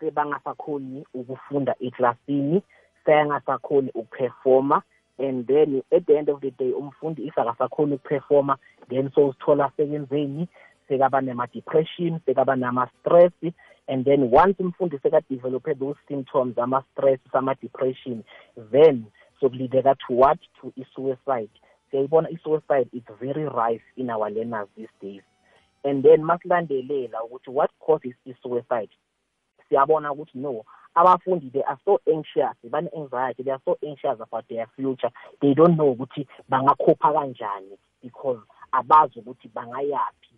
sebangasakhoni 0.00 1.04
ukufunda 1.14 1.74
eklasini. 1.80 2.62
Seyangasakhoni 3.04 3.90
ukuperforma 3.94 4.82
and 5.18 5.46
then 5.46 5.82
at 5.92 6.06
the 6.06 6.16
end 6.16 6.28
of 6.28 6.40
the 6.40 6.50
day 6.50 6.72
umfundi 6.72 7.26
isakasakhoni 7.26 7.94
ukuperforma 7.94 8.56
then 8.88 9.10
so 9.14 9.32
sithola 9.32 9.70
sekenzeni 9.76 10.48
sekaba 10.88 11.20
nema-depression 11.20 12.20
sekaba 12.26 12.56
nama-stress 12.56 13.32
and 13.88 14.04
then 14.04 14.30
once 14.32 14.62
umfundi 14.62 14.98
sekadevelophe 14.98 15.74
those 15.74 15.98
symptoms 16.08 16.58
ama-stress 16.58 17.20
ama-depression 17.32 18.24
then 18.72 19.06
sokulideka 19.42 19.96
to 20.06 20.14
what? 20.14 20.38
To 20.60 20.72
i-suicide. 20.76 21.50
Siyayibona 21.90 22.28
i-suicide 22.30 22.88
it's 22.92 23.10
very 23.20 23.44
rife 23.44 23.82
in 23.96 24.10
our 24.10 24.30
learners 24.30 24.68
these 24.76 24.94
days. 25.00 25.22
And 25.84 26.02
then 26.02 26.22
masilandelela 26.22 27.22
ukuthi 27.24 27.48
what 27.48 27.70
causes 27.80 28.14
i-suicide? 28.26 28.90
Siyabona 29.68 30.12
ukuthi 30.12 30.38
no 30.38 30.64
abafundi 30.94 31.50
they 31.52 31.62
are 31.62 31.78
so 31.84 32.00
anxious 32.06 32.56
bane-anxiety 32.64 33.42
they 33.42 33.50
are 33.52 33.62
so 33.64 33.78
anxious 33.86 34.18
about 34.20 34.44
their 34.48 34.66
future. 34.76 35.10
They 35.40 35.54
don't 35.54 35.76
know 35.76 35.94
ukuthi 35.94 36.26
bangakhopha 36.50 37.12
kanjani 37.12 37.76
because 38.02 38.40
abazi 38.72 39.20
ukuthi 39.20 39.48
bangayaphi. 39.54 40.34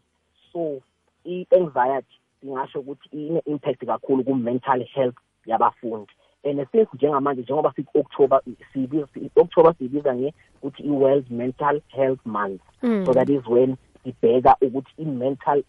So 0.52 0.82
i-anxiety 1.24 2.06
singasho 2.40 2.80
ukuthi 2.80 3.08
ine-impact 3.12 3.86
kakhulu 3.86 4.24
ku-mental 4.24 4.84
health 4.94 5.16
yabafundi. 5.46 6.12
And 6.44 6.66
since 6.72 6.88
njengamanje 6.94 7.42
njengoba 7.42 7.72
siku-october 7.76 8.40
october 9.36 9.74
siyibiza 9.78 10.14
nge-ukuthi 10.14 10.82
i-world 10.82 11.30
mental 11.30 11.80
health 11.88 12.20
month. 12.24 12.60
Mm. 12.82 13.06
so 13.06 13.12
that 13.12 13.30
is 13.30 13.46
when 13.46 13.76
sibheka 14.04 14.56
ukuthi 14.60 14.92
i-mental 14.98 15.62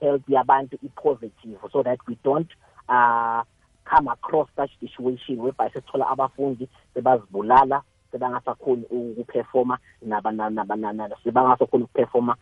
health 0.00 0.22
yabantu 0.28 0.78
i-positive 0.82 1.58
so 1.72 1.82
that 1.82 1.98
we 2.06 2.16
don't 2.24 2.50
uh, 2.88 3.42
come 3.90 4.08
across 4.08 4.48
such 4.56 4.70
situation 4.80 5.38
whereby 5.38 5.70
sesithola 5.70 6.08
abafundi 6.08 6.68
sebazibulala 6.94 7.82
sebangasakhoni 8.12 8.84
ukuperforma 8.90 9.78
naba 10.02 10.32
naba 10.32 10.76
naba 10.76 11.16
sebangasakhoni 11.24 11.84
ukuperforma 11.84 12.36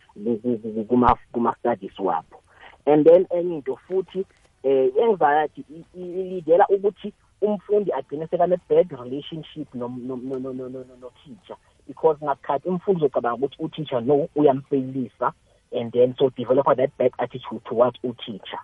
kuma 0.87 1.15
kuma 1.31 1.55
studies 1.59 1.99
wabo. 1.99 2.41
And 2.85 3.05
then 3.05 3.25
enye 3.31 3.55
into 3.55 3.77
futhi 3.87 4.25
eh 4.63 4.89
anxiety 5.03 5.63
ilidela 5.95 6.67
ukuthi 6.69 7.13
umfundi 7.41 7.91
agcine 7.91 8.27
sekane 8.27 8.57
bad 8.69 8.91
relationship 8.91 9.73
no 9.73 9.87
no 9.87 10.15
no 10.15 10.39
no 10.39 10.51
no 10.53 10.67
no 10.69 10.83
no 11.01 11.11
teacher. 11.23 11.57
Because 11.87 12.17
ngasikhathi 12.23 12.69
umfundi 12.69 13.05
uzocabanga 13.05 13.45
ukuthi 13.45 13.63
uteacher 13.63 14.01
no 14.01 14.29
uyamfailisa 14.35 15.33
and 15.71 15.91
then 15.91 16.15
so 16.17 16.29
develop 16.29 16.65
that 16.65 16.97
bad 16.97 17.11
attitude 17.19 17.61
towards 17.65 17.97
uteacher. 18.03 18.59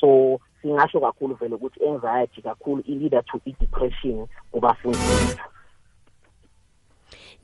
So 0.00 0.40
singasho 0.62 1.00
kakhulu 1.00 1.34
vele 1.34 1.54
ukuthi 1.54 1.88
anxiety 1.88 2.42
kakhulu 2.42 2.82
i-leader 2.86 3.24
to 3.24 3.40
i-depression 3.44 4.26
kubafundi. 4.52 4.98
Bethu 4.98 5.52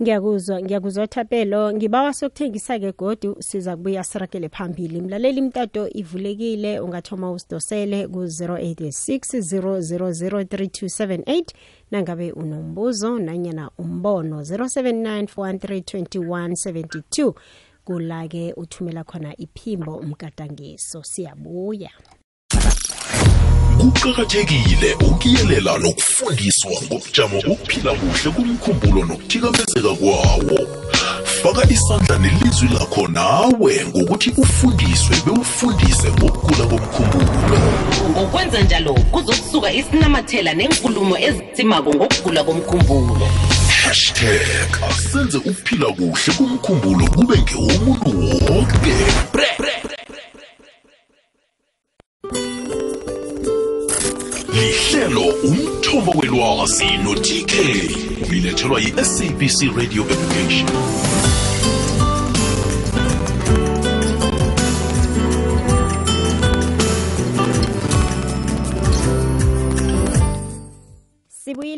ngiyakuzwa 0.03 0.63
ngiyakuzwa 0.63 1.07
thapelo. 1.07 1.73
Ngibawa 1.73 2.13
sokuthengisa 2.13 2.79
ke 2.79 2.93
godu 2.93 3.37
siza 3.39 3.77
kubuya 3.77 4.05
sirakele 4.05 4.49
phambili. 4.49 5.01
Mlaleli 5.01 5.43
mtato 5.43 5.89
ivulekile 5.89 6.81
ungathoma 6.81 7.33
usidosele 7.33 8.09
ku-086 8.09 9.41
0003278 9.41 11.45
nangabe 11.91 12.33
unombuzo 12.33 13.19
nanyana 13.19 13.71
umbono 13.79 14.41
079 14.41 15.23
413 15.23 17.33
kula-ke 17.85 18.53
uthumela 18.57 19.05
khona 19.05 19.37
iphimbo 19.37 19.97
umgadangiso 19.97 21.03
siyabuya. 21.03 21.91
Kuqakathekile 23.91 24.95
ukuyelela 24.95 25.79
nokufundiswa 25.79 26.71
ngobujamo 26.85 27.43
bokuphila 27.47 27.93
kuhle 27.93 28.31
kumkhumbulo 28.37 29.05
nokuthikamezeka 29.05 29.93
kwawo. 30.01 30.59
Faka 31.43 31.71
isandla 31.71 32.19
nelizwi 32.19 32.69
lakho 32.69 33.09
nawe 33.09 33.87
ngokuthi 33.89 34.31
ufundiswe 34.37 35.17
bewufundise 35.27 36.09
ngokugula 36.11 36.67
komkhumbulo. 36.67 37.59
Ngokwenza 38.11 38.61
njalo 38.61 38.95
kuzokusuka 38.95 39.73
isinamathela 39.73 40.55
nenkulumo 40.55 41.19
ezitsimako 41.19 41.95
ngokugula 41.95 42.45
komkhumbulo. 42.45 43.29
Hashtag 43.85 44.71
asenze 44.91 45.39
ukuphila 45.39 45.87
kuhle 45.87 46.33
kumkhumbulo 46.37 47.07
kube 47.07 47.39
ngewomuntu 47.39 48.11
wonke 48.21 48.95
umthombo 55.45 56.11
welwazi 56.11 56.85
no-tk 57.05 57.53
lilethelwa 58.31 58.81
yi-sabc 58.81 59.77
radio 59.77 60.03
education. 60.03 60.69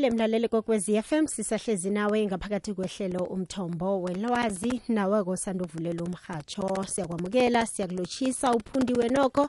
Sibuyile 0.00 0.16
mlaleli 0.16 0.48
kokwezi 0.48 1.02
FM 1.02 1.26
sisahlezi 1.26 1.90
nawe 1.90 2.26
ngaphakathi 2.26 2.74
kwehlelo 2.74 3.24
umthombo 3.24 4.02
welwazi 4.02 4.80
nawe 4.88 5.24
kosanda 5.24 5.64
uvulela 5.64 6.04
umhatsho 6.04 6.84
siyakwamukela 6.88 7.66
siyakulotshisa 7.66 8.52
uphundiwe 8.52 9.08
nokho 9.08 9.48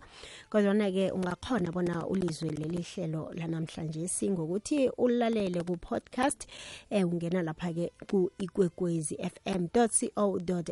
kodwana-ke 0.50 1.12
ungakhona 1.12 1.72
bona 1.72 2.08
ulizwe 2.08 2.50
leli 2.50 2.84
hlelo 2.84 3.32
lanamhlanje. 3.34 4.08
Singokuthi 4.08 4.90
ulalele 4.98 5.64
ku-podcast 5.64 6.48
eh, 6.90 7.08
ungena 7.08 7.42
lapha-ke 7.42 7.92
ku-ikwekwezi 8.10 9.16
fm 9.16 9.68
co 9.68 9.88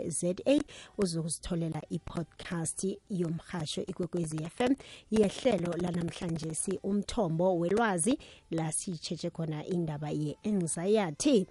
za 0.10 0.34
uzokuzitholela 0.98 1.82
i-podcast 1.90 2.98
yomhatsho 3.10 3.82
ikwekwezi 3.82 4.38
fm 4.38 4.76
yehlelo 5.12 5.74
lanamhlanje. 5.78 6.54
Si 6.54 6.80
umthombo 6.84 7.60
welwazi 7.60 8.20
la 8.52 8.72
sitshetshe 8.72 9.30
khona 9.30 9.69
indaba 9.76 10.10
ye-anxiety 10.10 11.48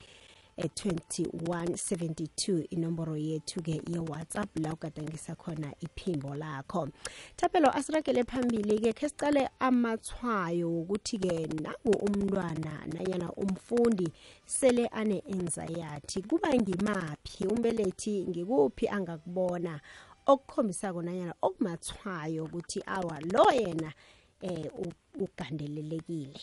2172 0.58 2.65
inomboro 2.70 3.17
yethu 3.17 3.62
ke 3.62 3.72
ye-whatsapp 3.72 4.60
la 4.60 4.74
ugadangisa 4.74 5.36
khona 5.36 5.74
iphimbo 5.80 6.36
lakho. 6.36 6.89
Thapelo 7.36 7.78
asirakele 7.78 8.24
phambili 8.24 8.80
ke 8.80 8.93
khe 8.93 9.10
sicale 9.10 9.50
amathwayo 9.60 10.72
wokuthi-ke 10.72 11.48
nangu 11.48 11.91
umntwana 12.02 12.86
nanyana 12.88 13.34
umfundi 13.34 14.13
sele 14.46 14.88
ane-anxiety 14.88 16.22
kuba 16.22 16.56
ngimaphi? 16.56 17.48
Umbelethi 17.48 18.28
ngikuphi 18.28 18.88
angakubona? 18.88 19.82
Okukhombisako 20.26 21.02
nanyana 21.02 21.34
okumathwayo 21.41 22.46
ukuthi 22.46 22.84
awa 22.86 23.20
lo 23.20 23.52
yena 23.52 23.93
eh 24.41 24.72
ugandelelekile. 25.20 26.39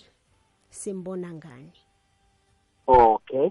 Simbona 0.70 1.34
ngani? 1.34 1.72
Okay. 2.86 3.50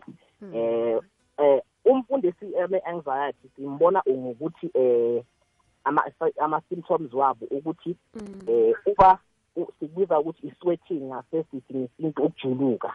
Eh 0.54 1.00
eh 1.38 1.62
umfundisi 1.86 2.46
eme 2.56 2.80
anxiety 2.80 3.48
simbona 3.56 4.04
ngokuthi 4.10 4.70
eh 4.74 5.24
ama 5.84 6.04
ama 6.40 6.62
symptoms 6.70 7.14
wabo 7.14 7.46
ukuthi 7.52 7.96
eh 8.48 8.76
uba 8.86 9.20
sikubiza 9.56 10.20
ukuthi 10.20 10.48
isweating 10.48 11.12
asesithi 11.14 11.74
ngesinto 11.74 12.24
ukujuluka. 12.24 12.94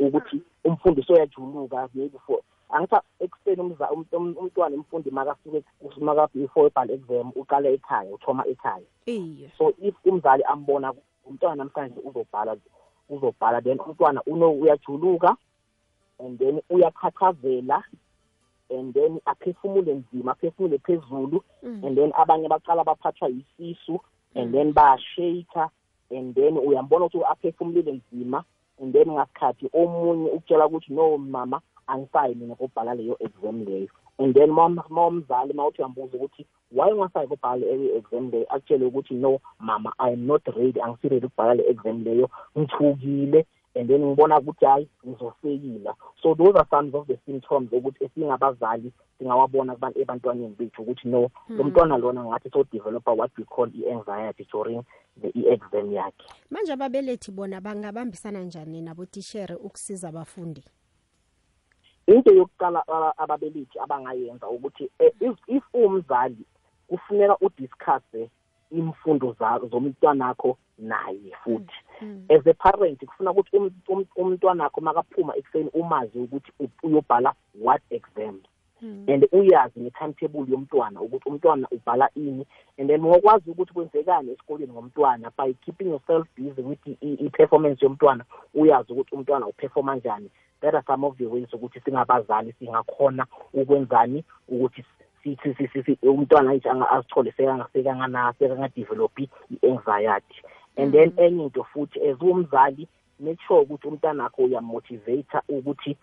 Ukuthi 0.00 0.42
umfundisi 0.64 1.12
uyajuluka 1.12 1.88
maybe 1.94 2.18
for 2.26 2.40
angithi 2.70 2.96
ekuseni 3.20 3.60
umntwana 3.60 4.76
umfundi 4.76 5.10
makasuke 5.10 5.64
maka 6.00 6.28
before 6.34 6.68
ibhal 6.68 6.90
exam 6.90 7.32
uqala 7.36 7.68
ekhaya 7.68 8.14
uthoma 8.14 8.46
ekhaya. 8.46 8.86
So 9.58 9.74
if 9.82 9.94
umzali 10.04 10.42
ambona 10.44 10.94
umntwana 11.26 11.64
namhlanje 11.64 12.00
uzobhala 12.04 12.56
uzobhala 13.08 13.60
then 13.60 13.78
umntwana 13.80 14.22
uno 14.26 14.52
uyajuluka 14.52 15.36
and 16.24 16.38
then 16.38 16.60
uyakhathazela 16.70 17.82
and 18.70 18.94
then 18.94 19.20
aphefumule 19.26 19.94
nzima 19.94 20.32
aphefumule 20.32 20.78
phezulu 20.78 21.42
and 21.62 21.96
then 21.96 22.12
abanye 22.12 22.48
baqala 22.48 22.84
baphathwa 22.84 23.28
yisisu 23.28 24.00
and 24.34 24.54
then 24.54 24.72
bayashaka 24.72 25.70
and 26.10 26.34
then 26.34 26.56
uyambona 26.58 27.04
ukuthi 27.04 27.24
aphefumulile 27.24 27.92
nzima 27.92 28.44
and 28.80 28.92
then 28.92 29.10
ngasikhathi 29.10 29.70
omunye 29.72 30.30
ukutshela 30.30 30.66
ukuthi 30.66 30.92
no 30.92 31.18
mama 31.18 31.60
angisayi 31.86 32.34
mina 32.34 32.54
kubhala 32.54 32.94
leyo 32.94 33.16
exam 33.20 33.64
leyo. 33.64 33.88
And 34.18 34.34
then 34.34 34.50
mawumzali 34.50 35.52
mawuthi 35.52 35.82
uyambuza 35.82 36.16
ukuthi 36.16 36.46
why 36.72 36.92
ungasayi 36.92 37.28
kubhala 37.28 37.56
leyo 37.56 37.96
exam 37.96 38.30
leyo? 38.30 38.46
Akutshele 38.48 38.84
ukuthi 38.84 39.14
no 39.14 39.40
mama 39.58 39.92
i 39.98 40.12
am 40.12 40.26
not 40.26 40.46
ready 40.46 40.80
angisi-ready 40.80 41.26
ukubhala 41.26 41.54
le 41.54 41.70
exam 41.70 42.04
leyo. 42.04 42.30
Ngithukile. 42.58 43.46
And 43.74 43.88
then 43.88 44.04
ngibona 44.04 44.38
ukuthi 44.38 44.64
hayi 44.64 44.88
ngizofeyila 45.06 45.94
so 46.22 46.34
those 46.34 46.58
are 46.58 46.66
some 46.70 46.90
of 46.94 47.06
the 47.06 47.18
symptoms 47.26 47.72
ukuthi 47.72 48.04
esingabazali 48.04 48.92
singawabona 49.18 49.76
ebantwaneni 49.94 50.54
bethu 50.58 50.82
ukuthi 50.82 51.08
no 51.08 51.30
lo 51.48 51.64
mntwana 51.64 51.98
lona 51.98 52.24
ngathi 52.24 52.50
so 52.50 52.64
developer 52.72 53.14
what 53.14 53.30
we 53.38 53.44
call 53.44 53.68
i-anxiety 53.68 54.46
during 54.52 54.82
the 55.20 55.28
i-exam 55.28 55.92
yakhe. 55.92 56.26
Manje 56.50 56.72
ababelethi 56.72 57.30
bona 57.30 57.60
bangabambisana 57.60 58.42
njani 58.42 58.80
nabotishere 58.82 59.54
ukusiza 59.54 60.08
abafundi? 60.08 60.64
Into 62.06 62.34
yokuqala 62.34 62.82
ababelethi 63.18 63.78
abangayenza 63.78 64.48
ukuthi 64.48 64.90
if 65.48 65.64
umzali 65.74 66.44
kufuneka 66.88 67.36
udiscusse 67.40 68.30
imfundo 68.70 69.36
zomntwana 69.70 70.28
akho 70.28 70.58
naye 70.78 71.32
futhi. 71.44 71.74
As 72.28 72.46
a 72.46 72.54
parent 72.54 73.04
kufuna 73.04 73.30
ukuthi 73.30 73.56
umntwana 74.16 74.64
akho 74.64 74.80
makaphuma 74.80 75.36
ekuseni 75.36 75.70
umazi 75.74 76.18
ukuthi 76.18 76.52
uyobhala 76.82 77.34
what 77.60 77.82
exam. 77.90 78.40
And 78.82 79.26
uyazi 79.32 79.80
nge-timetable 79.80 80.46
yomntwana 80.48 81.00
ukuthi 81.00 81.28
umntwana 81.28 81.68
ubhala 81.70 82.08
ini. 82.14 82.46
And 82.78 82.88
then 82.88 83.02
ngokwazi 83.02 83.50
ukuthi 83.50 83.72
kwenzekani 83.72 84.32
esikoleni 84.32 84.72
ngomntwana 84.72 85.30
by 85.36 85.52
keeping 85.64 85.90
yourself 85.90 86.26
busy 86.36 86.62
with 86.62 86.78
i-performance 87.02 87.84
yomntwana 87.84 88.24
uyazi 88.54 88.92
ukuthi 88.92 89.14
umntwana 89.14 89.46
uperforma 89.46 89.96
njani. 89.96 90.30
That 90.62 90.74
are 90.74 90.84
some 90.86 91.04
of 91.04 91.18
the 91.18 91.26
ways 91.26 91.52
ukuthi 91.52 91.80
singabazali 91.80 92.52
singakhona 92.58 93.26
ukwenzani 93.52 94.24
ukuthi 94.48 94.84
sithi 95.22 95.68
sithi 95.72 95.98
umntwana 96.02 96.54
nje 96.54 96.70
azithole 96.70 97.32
sekangadevelophi 97.32 99.28
i-anxiety. 99.50 100.42
And 100.80 100.92
then 100.92 101.10
enye 101.16 101.44
into 101.44 101.64
futhi 101.74 102.00
as 102.10 102.18
umzali 102.18 102.88
make 103.20 103.38
sure 103.46 103.62
ukuthi 103.62 103.88
umntana 103.88 104.24
akho 104.24 104.42
uyamotivate 104.42 105.38
ukuthi 105.48 105.96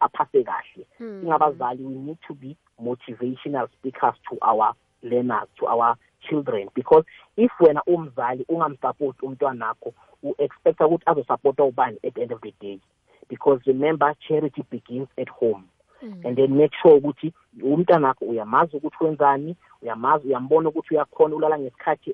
aphase 0.00 0.44
kahle. 0.44 0.86
Singabazali 0.98 1.82
we 1.84 1.94
need 1.94 2.18
to 2.26 2.34
be 2.34 2.56
motivational 2.80 3.68
speakers 3.72 4.14
to 4.28 4.38
our 4.42 4.74
learners 5.02 5.48
to 5.58 5.66
our 5.66 5.96
children. 6.28 6.68
Because 6.74 7.04
if 7.36 7.50
wena 7.60 7.82
umzali 7.86 8.44
ungamsupport 8.48 9.22
umntwana 9.22 9.68
akho 9.68 9.92
u-expecta 10.22 10.86
ukuthi 10.86 11.10
azosupporta 11.10 11.64
ubani 11.64 11.98
at 12.04 12.14
the 12.14 12.22
end 12.22 12.32
of 12.32 12.40
the 12.40 12.54
day. 12.60 12.80
Because 13.28 13.60
remember 13.66 14.14
charity 14.28 14.64
begins 14.70 15.08
at 15.18 15.28
home. 15.28 15.64
mm. 15.64 15.71
And 16.02 16.36
then 16.36 16.54
make 16.56 16.74
sure 16.82 16.94
ukuthi 16.94 17.32
umntana 17.62 18.10
akho 18.10 18.24
uyamazi 18.24 18.76
ukuthi 18.76 19.04
wenzani 19.04 19.56
uyamazi 19.82 20.26
uyambona 20.26 20.68
ukuthi 20.68 20.94
uyakhona 20.94 21.36
ulala 21.36 21.58
ngesikhathi 21.58 22.10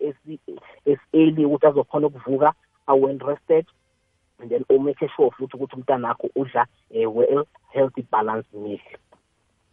esi-early 0.84 1.44
ukuthi 1.44 1.66
azokhona 1.66 2.06
ukuvuka 2.06 2.52
awen 2.86 3.18
rested 3.18 3.66
and 4.40 4.50
then 4.50 4.64
umake 4.68 5.08
sure 5.16 5.30
futhi 5.30 5.56
ukuthi 5.56 5.76
umntana 5.76 6.10
akho 6.10 6.30
udla 6.36 6.66
a 6.90 7.06
well 7.06 7.44
healthy 7.70 8.02
balanced 8.02 8.54
meal. 8.54 8.80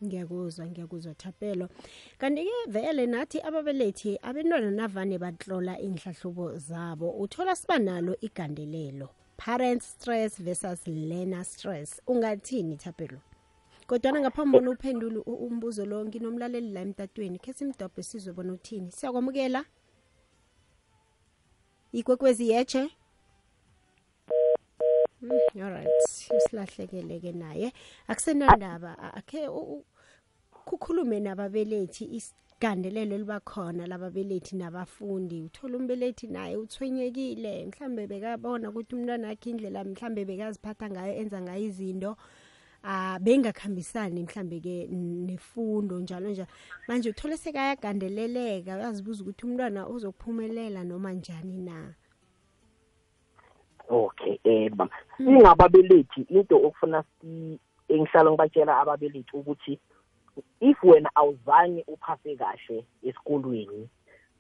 Ngiyakuzwa 0.03 0.65
ngiyakuzwa 0.65 1.13
thapelo. 1.13 1.69
Kanti-ke 2.17 2.71
vele 2.71 3.05
nathi 3.05 3.41
ababelethi 3.41 4.19
abentwana 4.21 4.71
navane 4.71 5.17
batlola 5.17 5.79
iy'nhlahlubo 5.79 6.57
zabo 6.57 7.09
uthola 7.09 7.55
siba 7.55 7.79
nalo 7.79 8.15
igandelelo. 8.21 9.09
Parent 9.37 9.81
stress 9.81 10.41
versus 10.41 10.87
learner 10.87 11.43
stress. 11.45 12.01
Ungathini 12.07 12.75
thapelo? 12.75 13.19
Kodwana 13.87 14.19
ngaphambi 14.19 14.57
bona 14.57 14.71
uphendule 14.71 15.19
umbuzo 15.19 15.85
lo 15.85 16.05
nginomlaleli 16.05 16.71
la 16.73 16.81
emtatweni. 16.81 17.39
Khe 17.39 17.53
simdobhe 17.53 18.03
sizwe 18.03 18.33
bona 18.33 18.53
uthini. 18.53 18.91
Siyakwamukela? 18.91 19.65
Ikwekwezi 21.91 22.49
yeche 22.49 22.89
Mm, 25.21 25.61
alright 25.61 25.89
usilahlekele-ke 26.37 27.31
naye. 27.31 27.73
Akusenandaba 28.07 29.13
akhe 29.13 29.49
kukhulume 30.51 31.19
nababelethi 31.19 32.05
isigandelelo 32.05 33.17
liba 33.17 33.39
khona 33.39 33.87
lababelethi 33.87 34.55
nabafundi. 34.55 35.41
Uthola 35.41 35.77
umbelethi 35.77 36.27
naye 36.27 36.57
uthwenyekile 36.57 37.65
mhlambe 37.65 38.07
bekabona 38.07 38.69
ukuthi 38.69 38.95
umntwana 38.95 39.29
akhe 39.29 39.49
indlela 39.49 39.83
mhlambe 39.83 40.25
bekaziphatha 40.25 40.89
ngayo 40.89 41.13
enza 41.15 41.41
ngayo 41.41 41.63
izinto. 41.65 42.17
Ah 42.87 43.17
bengakhambisani 43.19 44.23
mhlambe 44.23 44.59
ke 44.59 44.87
nefundo 45.27 45.99
njalo 45.99 46.29
njalo. 46.29 46.47
Manje 46.87 47.09
uthole 47.09 47.37
sekayagandeleleka 47.37 48.75
uyazibuza 48.75 49.23
ukuthi 49.23 49.45
umntwana 49.45 49.87
uzophumelela 49.87 50.83
noma 50.83 51.11
njani 51.13 51.61
na? 51.61 51.93
Okay 53.89 54.37
eh 54.43 54.71
singababelethi 55.17 56.21
into 56.29 56.55
okufuna 56.57 57.03
si 57.21 57.59
engihlala 57.89 58.31
ngibatshela 58.31 58.77
ababelethi 58.81 59.37
ukuthi 59.37 59.79
if 60.59 60.83
wena 60.83 61.09
awuzange 61.15 61.83
uphase 61.87 62.35
kahle 62.35 62.85
esikolweni 63.03 63.89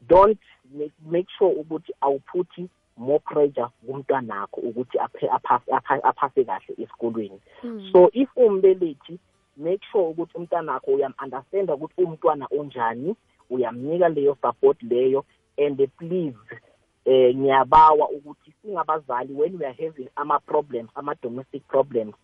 don't 0.07 0.41
make, 0.73 0.93
make 1.05 1.27
sure 1.37 1.53
ukuthi 1.55 1.93
awuphuthi 2.01 2.69
more 2.97 3.19
pressure 3.19 3.67
kumntwanakho 3.85 4.61
ukuthi 4.61 4.97
aphe- 4.97 5.29
aphase 5.29 5.71
apha- 5.71 6.03
aphase 6.03 6.43
kahle 6.43 6.73
esikolweni. 6.77 7.39
So 7.91 8.09
if 8.13 8.29
umbelethi 8.37 9.19
make 9.57 9.81
sure 9.91 10.09
ukuthi 10.09 10.37
umntanakho 10.37 10.91
uyam-understanda 10.91 11.73
ukuthi 11.75 12.03
umntwana 12.03 12.47
onjani 12.51 13.15
uyamnika 13.49 14.09
leyo 14.09 14.37
support 14.41 14.83
leyo 14.83 15.25
and 15.57 15.77
please 15.97 16.37
eh 17.05 17.35
ngiyabawa 17.35 18.09
ukuthi 18.09 18.53
singabazali 18.61 19.33
when 19.33 19.57
we 19.57 19.65
are 19.65 19.73
having 19.73 20.09
ama-problems 20.15 20.89
ama-domestic 20.95 21.67
problems 21.67 22.15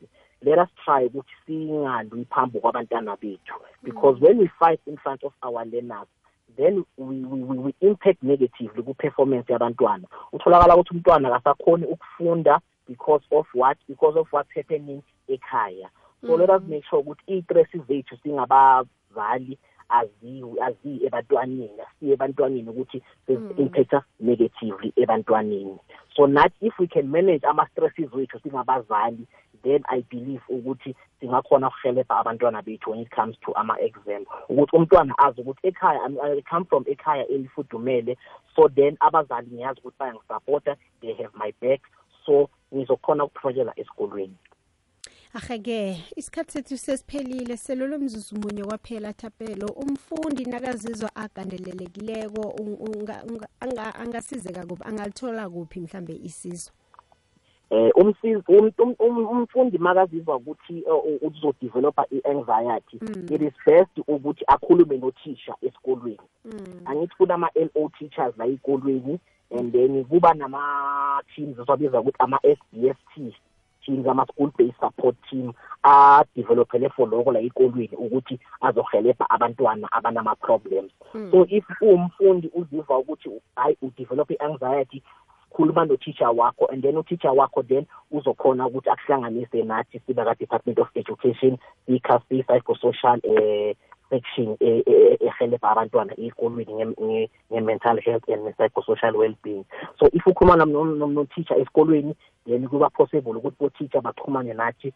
let 0.42 0.58
us 0.60 0.70
try 0.86 1.06
ukuthi 1.06 1.36
singalwi 1.46 2.26
phambi 2.26 2.60
kwabantwana 2.60 3.16
bethu. 3.16 3.54
Because 3.84 4.20
when 4.20 4.38
we 4.40 4.50
fight 4.60 4.82
in 4.88 4.98
front 4.98 5.24
of 5.24 5.34
our 5.44 5.66
learners 5.66 6.08
then 6.62 6.86
we, 6.98 7.26
we, 7.26 7.58
we, 7.58 7.76
impact 7.82 8.24
negatively 8.24 8.84
ku-performance 8.84 9.48
yabantwana. 9.50 10.06
Utholakala 10.34 10.76
ukuthi 10.76 10.94
umntwana 10.94 11.36
akasakhoni 11.36 11.86
ukufunda 11.86 12.60
because 12.88 13.24
of 13.32 13.46
what 13.54 13.78
because 13.88 14.16
of 14.16 14.28
what's 14.32 14.54
happening 14.56 15.02
ekhaya. 15.30 15.90
So 16.26 16.36
let 16.36 16.50
us 16.50 16.62
make 16.68 16.84
sure 16.90 17.00
ukuthi 17.00 17.24
iy'tresi 17.28 17.80
zethu 17.88 18.18
singabazali 18.24 19.58
aziwi 19.90 20.62
aziyi 20.62 21.06
ebantwaneni 21.06 21.82
asiye 21.86 22.14
ebantwaneni 22.14 22.70
ukuthi 22.70 23.04
impacta 23.58 24.04
negatively 24.20 24.94
ebantwaneni. 24.96 25.78
So 26.16 26.28
nathi 26.28 26.56
if 26.62 26.74
we 26.80 26.88
can 26.88 27.08
manage 27.08 27.44
ama-stresses 27.44 28.14
wethu 28.14 28.40
singabazali 28.40 29.28
then 29.64 29.84
i 29.88 30.02
believe 30.02 30.42
ukuthi 30.50 30.96
singakhona 31.20 31.68
ukuhelebha 31.68 32.18
abantwana 32.20 32.62
bethu 32.62 32.92
when 32.92 33.00
it 33.02 33.10
comes 33.16 33.36
to 33.40 33.52
ama-exam. 33.54 34.26
Ukuthi 34.50 34.76
umntwana 34.76 35.18
azi 35.18 35.42
ukuthi 35.42 35.68
ekhaya 35.68 36.02
I- 36.24 36.32
I 36.38 36.42
come 36.42 36.66
from 36.66 36.84
ekhaya 36.88 37.28
elifudumele 37.28 38.18
so 38.56 38.70
then 38.70 38.98
abazali 39.00 39.48
ngiyazi 39.52 39.80
ukuthi 39.80 39.98
bayangisapota 40.00 40.76
they 41.02 41.14
have 41.14 41.32
my 41.38 41.54
back 41.62 41.82
so 42.26 42.50
ngizokhona 42.74 43.24
ukuprojela 43.24 43.74
esikolweni. 43.80 44.36
Ahake 45.34 46.04
isikhathi 46.16 46.52
sethu 46.52 46.78
sesiphelile 46.78 47.58
selolo 47.58 47.98
mzuzu 48.00 48.36
munye 48.36 48.64
kwaphela 48.64 49.14
thapelo. 49.14 49.68
Umfundi 49.68 50.46
nakazizwa 50.46 51.16
agandelelekileko 51.16 52.42
un- 52.42 52.78
unga- 52.80 53.24
unga- 53.24 53.48
anga- 53.60 53.96
angasizeka 53.96 54.66
kuphi 54.66 54.84
angalithola 54.86 55.50
kuphi 55.50 55.80
mhlambe 55.80 56.14
isizo? 56.14 56.72
Eh 57.72 57.92
umsizi 57.96 58.44
um- 58.48 58.72
um- 58.78 58.96
um- 59.00 59.28
umfundi 59.28 59.78
makazizwa 59.78 60.36
ukuthi 60.36 60.84
uh, 60.84 61.06
uh, 61.06 61.32
uzodevelopa 61.32 62.06
i-anxiety. 62.12 62.98
It 63.36 63.42
is 63.42 63.54
best 63.66 63.98
ukuthi 64.08 64.44
akhulume 64.48 64.98
nothisha 64.98 65.56
esikolweni. 65.62 66.20
Angithi 66.86 67.16
kunama-lo 67.18 67.92
teachers 68.00 68.38
la 68.38 68.46
ey'kolweni 68.46 69.20
and 69.52 69.72
then 69.74 70.06
kuba 70.06 70.34
nama-teams 70.34 71.60
esiwabiza 71.60 72.00
ukuthi 72.00 72.18
ama-s 72.20 72.60
b 72.74 72.90
s 72.90 72.98
t 73.16 73.36
teams 73.86 74.08
ama-school 74.08 74.52
based 74.58 74.80
support 74.80 75.16
team 75.30 75.54
adevelopele 75.84 76.90
for 76.90 77.10
lokho 77.10 77.32
la 77.32 77.40
ey'kolweni 77.40 77.96
ukuthi 77.98 78.40
azohelebha 78.62 79.30
abantwana 79.30 79.92
abanama-problems 79.92 80.92
so 81.32 81.46
if 81.50 81.66
uwumfundi 81.82 82.52
uzizwa 82.54 83.00
ukuthi 83.00 83.30
hayi 83.56 83.78
udevelop 83.82 84.32
i-anxiety 84.32 85.04
khuluma 85.54 85.86
no-teacher 85.88 86.32
wakho 86.32 86.66
and 86.72 86.84
then 86.84 86.96
u-teacher 86.96 87.32
wakho 87.32 87.68
then 87.68 87.86
uzokhona 88.12 88.68
ukuthi 88.68 88.90
akuhlanganise 88.90 89.64
nathi 89.64 90.00
sibe 90.00 90.24
ka-department 90.24 90.80
of 90.80 90.88
education 90.96 91.58
sikha 91.86 92.20
psychosocial 92.30 93.20
eh 93.24 93.76
section 94.12 94.58
eh, 94.60 94.84
eh, 94.86 95.18
ehelebha 95.22 95.72
abantwana 95.72 96.14
ey'kolweni 96.20 96.74
nge- 96.74 97.00
nge- 97.02 97.30
nge-mental 97.52 98.02
health 98.02 98.28
and 98.30 98.44
ne-psychosocial 98.44 99.16
well-being. 99.16 99.64
So 100.00 100.10
if 100.14 100.24
ukhuluma 100.26 100.58
nom- 100.58 100.72
nom- 100.72 100.98
nom- 101.00 101.14
no-teacher 101.14 101.56
esikolweni 101.56 102.16
then 102.46 102.68
kuba 102.68 102.90
possible 102.90 103.34
ukuthi 103.34 103.56
bo-teacher 103.60 104.02
baxhumane 104.02 104.54
nathi 104.54 104.94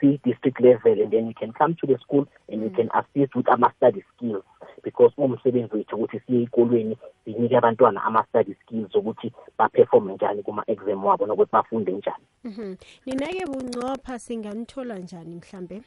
si-district 0.00 0.60
level 0.60 1.00
and 1.02 1.10
then 1.10 1.26
you 1.26 1.34
can 1.34 1.52
come 1.52 1.74
to 1.74 1.86
the 1.86 1.98
school 1.98 2.26
and 2.48 2.62
you 2.62 2.70
can 2.70 2.88
assist 2.94 3.34
with 3.34 3.48
ama-study 3.48 4.04
skills. 4.16 4.44
Because 4.84 5.12
umsebenzi 5.18 5.76
wethu 5.76 5.96
ukuthi 5.96 6.20
siye 6.26 6.40
ey'kolweni 6.42 6.96
sinike 7.24 7.56
abantwana 7.56 8.02
ama-study 8.04 8.54
skills 8.54 8.94
ukuthi 8.94 9.32
baperforme 9.58 10.14
njani 10.14 10.42
kuma-exam 10.42 11.04
wabo 11.04 11.26
nokuthi 11.26 11.52
bafunde 11.52 11.92
njani. 11.92 12.24
Mhm. 12.44 12.74
nina-ke 13.06 13.46
buncopha 13.46 14.18
singanithola 14.18 14.98
njani 14.98 15.34
mhlambe? 15.34 15.82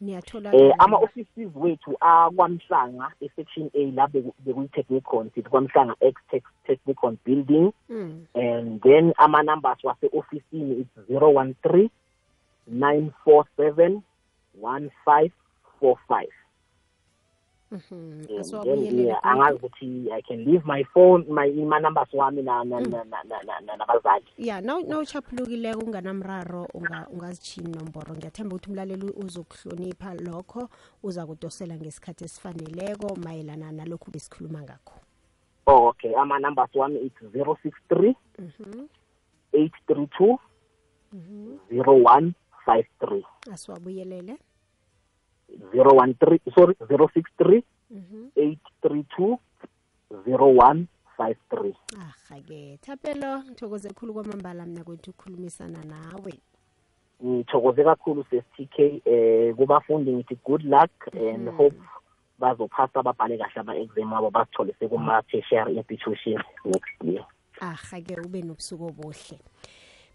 Niyathola 0.00 0.54
eh 0.56 0.74
ama-offices 0.78 1.48
wethu 1.56 1.96
akwamhlanga 2.00 3.12
e-section 3.20 3.70
a 3.74 3.90
la 3.92 4.06
beku- 4.06 4.34
bekuyi-technicon 4.44 5.30
sithi 5.34 5.48
kwamhlanga 5.50 5.94
x 6.00 6.14
technicon 6.66 7.16
building. 7.24 7.72
Mm. 7.88 8.26
and 8.34 8.80
then 8.82 9.12
ama-numbers 9.16 9.84
wase-ofisini 9.84 10.80
it's 10.80 11.06
zero 11.08 11.28
one 11.34 11.54
three 11.62 11.90
nine 12.66 13.10
four 13.24 13.44
seven 13.56 14.02
one 14.62 14.90
five 15.04 15.32
four 15.80 15.96
five. 16.08 16.32
Mhm. 17.72 17.80
and 17.92 18.26
then 18.28 18.40
asiwabuyelele 18.40 19.02
yeah, 19.04 19.22
godu. 19.22 19.28
angazi 19.32 19.56
ukuthi 19.56 20.10
i 20.12 20.22
can 20.22 20.44
leave 20.44 20.62
my 20.66 20.84
phone 20.84 21.24
my 21.28 21.50
ma-numbers 21.64 22.14
wami 22.14 22.42
na- 22.42 22.64
na- 22.64 22.80
na- 22.80 23.04
na- 23.04 23.22
na- 23.24 23.42
na- 23.42 23.60
na- 23.60 23.76
nabazali. 23.76 24.24
Ya 24.38 24.60
nawuchaphulukileko 24.60 25.80
unganamraro 25.80 26.64
unga- 26.74 27.08
ungazitshini 27.10 27.72
nomboro 27.72 28.14
ngiyathemba 28.14 28.56
ukuthi 28.56 28.70
umlaleli 28.70 29.10
uzokuhlonipha 29.10 30.14
lokho 30.14 30.68
uza 31.02 31.26
kudosela 31.26 31.74
ngesikhathi 31.76 32.24
esifaneleko 32.24 33.16
mayelana 33.16 33.72
nalokhu 33.72 34.10
besikhuluma 34.10 34.62
ngakho. 34.62 34.94
Oh 35.66 35.88
okay 35.88 36.14
ama-numbers 36.16 36.74
wami 36.74 36.98
it's 37.00 37.32
zero 37.32 37.56
six 37.62 37.74
three 37.88 38.14
eight 39.52 39.72
three 39.86 40.06
two 40.18 40.38
zero 41.70 41.92
one 42.04 42.34
five 42.66 42.86
three. 43.00 43.24
Asiwabuyelele. 43.52 44.36
zero 45.72 45.90
one 45.92 46.14
three 46.14 46.40
sorry 46.54 46.74
zero 46.88 47.08
six 47.14 47.30
three 47.38 47.62
eight 48.36 48.58
three 48.82 49.04
two 49.16 49.38
zero 50.24 50.46
one 50.48 50.86
five 51.16 51.36
three. 51.50 51.74
Aha-ke 51.98 52.78
thapelo 52.80 53.42
ngithokoze 53.42 53.90
khulu 53.90 54.14
kwamambala 54.14 54.66
mna 54.66 54.84
kwethu 54.84 55.10
ukukhulumisana 55.10 55.84
nawe. 55.84 56.34
Ngithokoze 57.24 57.84
kakhulu 57.84 58.24
ses-t 58.30 58.66
k 58.66 59.02
eh 59.04 59.54
kubafundi 59.54 60.12
ngithi 60.12 60.38
good 60.44 60.64
luck 60.64 60.90
and 61.12 61.48
hope 61.48 61.76
bazophasa 62.38 63.02
babhale 63.02 63.38
kahle 63.38 63.60
ama-exam 63.60 64.12
wabo 64.12 64.30
bazithole 64.30 64.74
sekuma-tertiary 64.78 65.76
institution 65.76 66.42
next 66.64 67.04
year. 67.04 67.24
Aha-ke 67.60 68.20
ube 68.20 68.42
nobusuku 68.42 68.86
obuhle. 68.86 69.38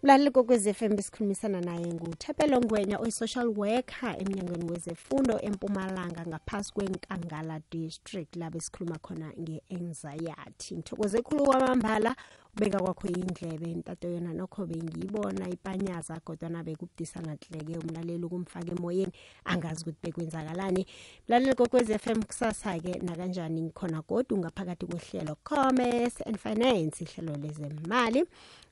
Mlaleli 0.02 0.30
kokwez 0.30 0.72
FM 0.72 0.96
besikhulumisana 0.96 1.60
naye 1.60 1.86
nguthapelo 1.94 2.60
ngwenya 2.60 2.98
oyi-social 2.98 3.46
worker 3.48 4.16
emnyangweni 4.18 4.70
wezefundo 4.70 5.40
empumalanga 5.42 6.26
ngaphasi 6.26 6.72
kwenkangala 6.72 7.60
district 7.70 8.36
la 8.36 8.50
besikhuluma 8.50 8.98
khona 8.98 9.32
nge-anxiety. 9.40 10.74
Ngithokoze 10.76 11.22
khulu 11.22 11.44
kwamambala 11.44 12.16
ubeka 12.56 12.78
kwakho 12.78 13.08
indlebe 13.08 13.74
ntato 13.74 14.08
yona 14.08 14.32
nokho 14.32 14.66
bengiyibona 14.66 15.48
ipanyaza 15.48 16.20
kodwana 16.20 16.64
bekubudisa 16.64 17.20
ngahleke 17.20 17.78
umlaleli 17.78 18.24
ukumfaka 18.24 18.72
emoyeni. 18.72 19.12
Angazi 19.44 19.80
ukuthi 19.82 19.98
bekwenzakalani. 20.02 20.86
Mlaleli 21.28 21.54
kokwez 21.54 21.88
FM 21.98 22.22
kusasa-ke 22.22 22.98
nakanjani 22.98 23.62
ngikhona 23.62 24.02
kodwa 24.02 24.38
ungaphakathi 24.38 24.86
kohlelo 24.86 25.36
commerce 25.44 26.22
and 26.26 26.38
finance 26.38 27.04
ihlelo 27.04 27.36
lezemali 27.36 28.24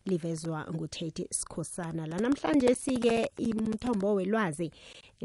livezwa 0.07 0.67
ngutate 0.75 1.27
sikhosana. 1.31 2.07
La 2.07 2.19
namhlanje 2.19 2.75
sike 2.75 3.31
imthombo 3.37 4.15
welwazi 4.15 4.71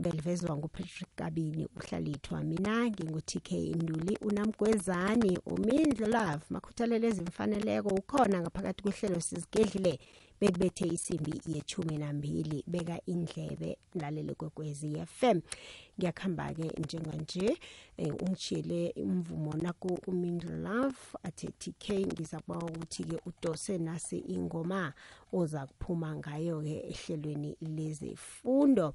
belivezwa 0.02 0.58
ngupatrick 0.58 1.10
kabini 1.16 1.68
uhlalithwa 1.78 2.44
mina 2.44 2.88
ngingu-tk 2.88 3.52
unamgwezani 4.22 5.40
umindlo 5.46 6.08
love 6.08 6.44
makhuthalelo 6.50 7.08
ezimfaneleko 7.08 7.90
ukhona 7.90 8.42
ngaphakathi 8.44 8.84
kwehlelo 8.84 9.20
sizigedlile 9.22 10.00
bekubethe 10.40 10.86
isimbi 10.88 11.42
yechumi 11.46 11.98
nambili 11.98 12.64
beka 12.68 13.00
indlebe 13.06 13.78
mlaleli 13.96 14.36
kwekwezi 14.36 15.06
fm 15.06 15.40
ngiyakuhamba-ke 15.98 16.68
njenganje 16.80 17.58
um 17.98 18.16
ungitshiyele 18.22 18.94
umvumo 18.96 19.54
naku 19.54 20.00
umindlo 20.08 20.56
love 20.58 20.98
athe 21.24 21.48
tk 21.48 21.90
ngiza 21.90 22.40
kuba 22.40 22.58
ukuthi-ke 22.60 23.18
udose 23.26 23.78
nasi 23.78 24.18
ingoma 24.18 24.94
oza 25.34 25.68
kuphuma 25.68 26.16
ngayo-ke 26.16 26.76
ehlelweni 26.92 27.58
lezefundo. 27.62 28.94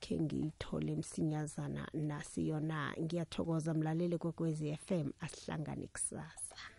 Khe 0.00 0.20
ngiyithole 0.20 0.96
msinyazana 0.96 1.88
nasi 1.94 2.48
yona. 2.48 2.94
Ngiyathokoza 3.02 3.74
mlaleli 3.74 4.18
kwekwezi 4.18 4.76
fm 4.76 5.10
asihlangane 5.20 5.86
kusasa. 5.86 6.75